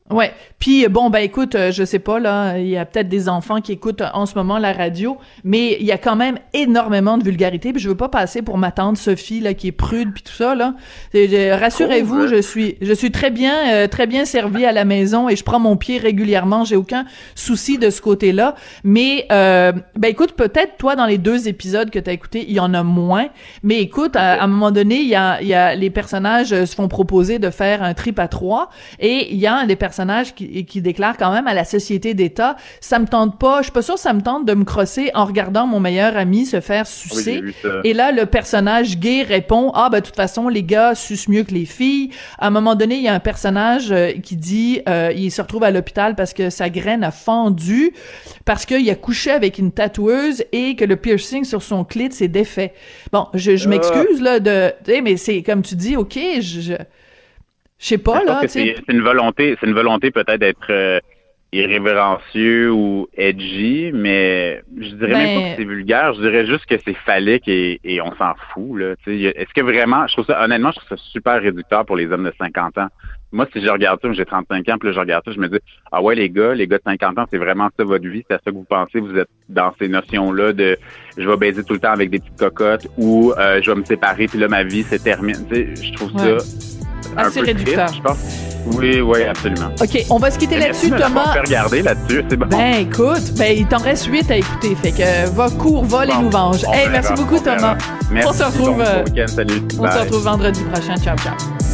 Ouais. 0.09 0.31
Puis 0.57 0.87
bon 0.87 1.09
ben 1.09 1.19
écoute, 1.19 1.55
euh, 1.55 1.71
je 1.71 1.83
sais 1.83 1.99
pas 1.99 2.17
là, 2.19 2.57
il 2.57 2.69
y 2.69 2.77
a 2.77 2.85
peut-être 2.85 3.09
des 3.09 3.27
enfants 3.27 3.59
qui 3.59 3.73
écoutent 3.73 3.99
euh, 3.99 4.09
en 4.13 4.25
ce 4.25 4.35
moment 4.35 4.57
la 4.57 4.71
radio, 4.71 5.17
mais 5.43 5.75
il 5.81 5.85
y 5.85 5.91
a 5.91 5.97
quand 5.97 6.15
même 6.15 6.39
énormément 6.53 7.17
de 7.17 7.25
vulgarité. 7.25 7.73
Puis 7.73 7.81
je 7.81 7.89
veux 7.89 7.97
pas 7.97 8.07
passer 8.07 8.41
pour 8.41 8.57
ma 8.57 8.71
tante 8.71 8.95
Sophie 8.97 9.41
là 9.41 9.53
qui 9.53 9.67
est 9.67 9.73
prude 9.73 10.13
puis 10.13 10.23
tout 10.23 10.31
ça 10.31 10.55
là. 10.55 10.75
Rassurez-vous, 11.13 12.27
je 12.27 12.41
suis 12.41 12.77
je 12.81 12.93
suis 12.93 13.11
très 13.11 13.31
bien 13.31 13.53
euh, 13.73 13.87
très 13.87 14.07
bien 14.07 14.23
servie 14.23 14.63
à 14.63 14.71
la 14.71 14.85
maison 14.85 15.27
et 15.27 15.35
je 15.35 15.43
prends 15.43 15.59
mon 15.59 15.75
pied 15.75 15.97
régulièrement. 15.97 16.63
J'ai 16.63 16.77
aucun 16.77 17.03
souci 17.35 17.77
de 17.77 17.89
ce 17.89 18.01
côté-là. 18.01 18.55
Mais 18.85 19.25
euh, 19.29 19.73
ben 19.97 20.09
écoute, 20.09 20.33
peut-être 20.37 20.77
toi 20.77 20.95
dans 20.95 21.05
les 21.05 21.17
deux 21.17 21.49
épisodes 21.49 21.89
que 21.89 21.99
t'as 21.99 22.13
écouté, 22.13 22.45
il 22.47 22.55
y 22.55 22.61
en 22.61 22.73
a 22.73 22.81
moins. 22.81 23.27
Mais 23.61 23.81
écoute, 23.81 24.15
à, 24.15 24.41
à 24.41 24.43
un 24.45 24.47
moment 24.47 24.71
donné, 24.71 25.01
il 25.01 25.09
y 25.09 25.15
a 25.15 25.41
il 25.41 25.49
y 25.49 25.53
a 25.53 25.75
les 25.75 25.89
personnages 25.89 26.53
euh, 26.53 26.65
se 26.65 26.75
font 26.75 26.87
proposer 26.87 27.39
de 27.39 27.49
faire 27.49 27.83
un 27.83 27.93
trip 27.93 28.19
à 28.19 28.29
trois 28.29 28.69
et 28.99 29.33
il 29.33 29.37
y 29.37 29.47
a 29.47 29.53
un 29.53 29.65
des 29.65 29.75
personnages 29.75 29.96
qui, 30.35 30.65
qui 30.65 30.81
déclare 30.81 31.17
quand 31.17 31.31
même 31.31 31.47
à 31.47 31.53
la 31.53 31.65
société 31.65 32.13
d'État, 32.13 32.55
ça 32.81 32.99
me 32.99 33.05
tente 33.07 33.39
pas, 33.39 33.59
je 33.59 33.63
suis 33.63 33.71
pas 33.71 33.81
sûre 33.81 33.95
que 33.95 33.99
ça 34.01 34.13
me 34.13 34.21
tente 34.21 34.45
de 34.45 34.53
me 34.53 34.63
crosser 34.63 35.11
en 35.13 35.25
regardant 35.25 35.67
mon 35.67 35.79
meilleur 35.79 36.15
ami 36.17 36.45
se 36.45 36.59
faire 36.61 36.85
sucer. 36.87 37.41
Et 37.83 37.93
là, 37.93 38.11
le 38.11 38.25
personnage 38.25 38.97
gay 38.99 39.23
répond 39.23 39.71
Ah, 39.73 39.89
ben, 39.91 39.99
de 39.99 40.05
toute 40.05 40.15
façon, 40.15 40.47
les 40.49 40.63
gars 40.63 40.95
sucent 40.95 41.27
mieux 41.29 41.43
que 41.43 41.53
les 41.53 41.65
filles. 41.65 42.09
À 42.37 42.47
un 42.47 42.49
moment 42.49 42.75
donné, 42.75 42.95
il 42.95 43.03
y 43.03 43.07
a 43.07 43.13
un 43.13 43.19
personnage 43.19 43.91
euh, 43.91 44.11
qui 44.23 44.35
dit 44.35 44.81
euh, 44.87 45.11
Il 45.15 45.31
se 45.31 45.41
retrouve 45.41 45.63
à 45.63 45.71
l'hôpital 45.71 46.15
parce 46.15 46.33
que 46.33 46.49
sa 46.49 46.69
graine 46.69 47.03
a 47.03 47.11
fendu, 47.11 47.93
parce 48.45 48.65
qu'il 48.65 48.89
a 48.89 48.95
couché 48.95 49.31
avec 49.31 49.57
une 49.57 49.71
tatoueuse 49.71 50.43
et 50.51 50.75
que 50.75 50.85
le 50.85 50.95
piercing 50.95 51.43
sur 51.43 51.61
son 51.63 51.83
clit 51.83 52.11
s'est 52.11 52.27
défait. 52.27 52.73
Bon, 53.11 53.27
je, 53.33 53.55
je 53.55 53.65
Ah. 53.65 53.69
m'excuse, 53.69 54.21
là, 54.21 54.39
de. 54.39 54.73
mais 55.03 55.17
c'est 55.17 55.41
comme 55.43 55.61
tu 55.61 55.75
dis, 55.75 55.95
OK, 55.97 56.17
je. 56.39 56.61
je 56.61 56.73
je 57.79 57.85
sais 57.85 57.97
pas, 57.97 58.23
là, 58.23 58.41
c'est 58.47 58.75
une 58.89 59.01
volonté, 59.01 59.55
c'est 59.59 59.67
une 59.67 59.73
volonté 59.75 60.11
peut-être 60.11 60.39
d'être 60.39 60.67
euh, 60.71 60.99
irrévérencieux 61.53 62.71
ou 62.71 63.07
edgy, 63.15 63.91
mais 63.93 64.61
je 64.79 64.89
dirais 64.95 65.13
même 65.13 65.35
pas 65.35 65.41
Ben- 65.41 65.51
que 65.55 65.57
c'est 65.61 65.67
vulgaire, 65.67 66.13
je 66.13 66.21
dirais 66.21 66.45
juste 66.45 66.65
que 66.65 66.75
c'est 66.83 66.95
phallique 67.05 67.47
et, 67.47 67.79
et 67.83 68.01
on 68.01 68.13
s'en 68.15 68.33
fout. 68.53 68.77
là. 68.79 68.93
Est-ce 69.05 69.53
que 69.53 69.61
vraiment, 69.61 70.07
je 70.07 70.13
trouve 70.13 70.25
ça, 70.25 70.43
honnêtement, 70.43 70.71
je 70.71 70.79
trouve 70.79 70.97
ça 70.97 71.03
super 71.11 71.41
réducteur 71.41 71.85
pour 71.85 71.95
les 71.95 72.11
hommes 72.11 72.25
de 72.25 72.33
50 72.37 72.77
ans. 72.77 72.87
Moi, 73.31 73.45
si 73.53 73.61
je 73.61 73.69
regarde 73.69 73.99
ça, 74.01 74.11
j'ai 74.13 74.25
35 74.25 74.69
ans, 74.69 74.77
puis 74.79 74.87
là, 74.89 74.93
je 74.95 74.99
regarde 74.99 75.23
ça, 75.25 75.31
je 75.31 75.39
me 75.39 75.47
dis, 75.49 75.59
ah 75.91 76.01
ouais, 76.01 76.15
les 76.15 76.29
gars, 76.29 76.53
les 76.53 76.65
gars 76.67 76.77
de 76.77 76.83
50 76.83 77.17
ans, 77.19 77.25
c'est 77.29 77.37
vraiment 77.37 77.69
ça 77.77 77.83
votre 77.83 78.07
vie, 78.07 78.23
c'est 78.27 78.35
à 78.35 78.39
ça 78.43 78.51
que 78.51 78.55
vous 78.55 78.63
pensez, 78.63 78.99
vous 78.99 79.17
êtes 79.17 79.27
dans 79.49 79.73
ces 79.79 79.87
notions-là 79.89 80.53
de 80.53 80.77
je 81.17 81.27
vais 81.29 81.37
baiser 81.37 81.63
tout 81.63 81.73
le 81.73 81.79
temps 81.79 81.91
avec 81.91 82.09
des 82.09 82.19
petites 82.19 82.39
cocottes 82.39 82.87
ou 82.97 83.33
euh, 83.37 83.61
je 83.61 83.69
vais 83.71 83.77
me 83.79 83.83
séparer, 83.85 84.27
puis 84.27 84.39
là, 84.39 84.47
ma 84.47 84.63
vie 84.63 84.83
se 84.83 84.95
termine. 84.95 85.45
Tu 85.49 85.55
sais, 85.55 85.83
je 85.83 85.93
trouve 85.93 86.13
Ouais. 86.15 86.39
ça 86.39 86.76
Assez 87.15 87.39
peu 87.39 87.45
réducteur. 87.45 87.85
triste, 87.87 87.97
je 88.03 88.07
pense. 88.07 88.17
Oui, 88.73 88.99
oui, 88.99 89.23
absolument. 89.23 89.69
OK, 89.81 90.05
on 90.09 90.17
va 90.17 90.29
se 90.29 90.37
quitter 90.37 90.57
là-dessus, 90.57 90.87
de 90.89 90.95
m'avoir 90.97 91.09
Thomas. 91.23 91.33
fait 91.33 91.39
regarder 91.39 91.81
là-dessus, 91.81 92.23
c'est 92.29 92.35
bon. 92.35 92.47
Ben 92.47 92.73
écoute, 92.81 93.33
ben 93.37 93.55
il 93.57 93.65
t'en 93.65 93.77
reste 93.77 94.07
huit 94.07 94.29
à 94.29 94.35
écouter, 94.35 94.75
fait 94.75 94.91
que 94.91 95.29
va 95.29 95.49
cours, 95.51 95.85
va 95.85 96.03
les 96.05 96.11
Bon, 96.13 96.23
louanges. 96.23 96.65
on 96.67 96.73
Hey, 96.73 96.79
verra, 96.89 96.91
merci 96.91 97.13
beaucoup 97.13 97.35
on. 97.37 97.39
Thomas. 97.39 97.77
Merci, 98.11 98.27
on 98.29 98.33
se 98.33 98.43
retrouve, 98.43 98.77
bon 98.77 98.81
euh, 98.81 99.27
salut. 99.27 99.61
On 99.79 99.83
Bye. 99.83 99.91
se 99.93 99.97
retrouve 99.99 100.23
vendredi 100.23 100.63
prochain. 100.65 100.95
Ciao 100.97 101.15
ciao. 101.17 101.66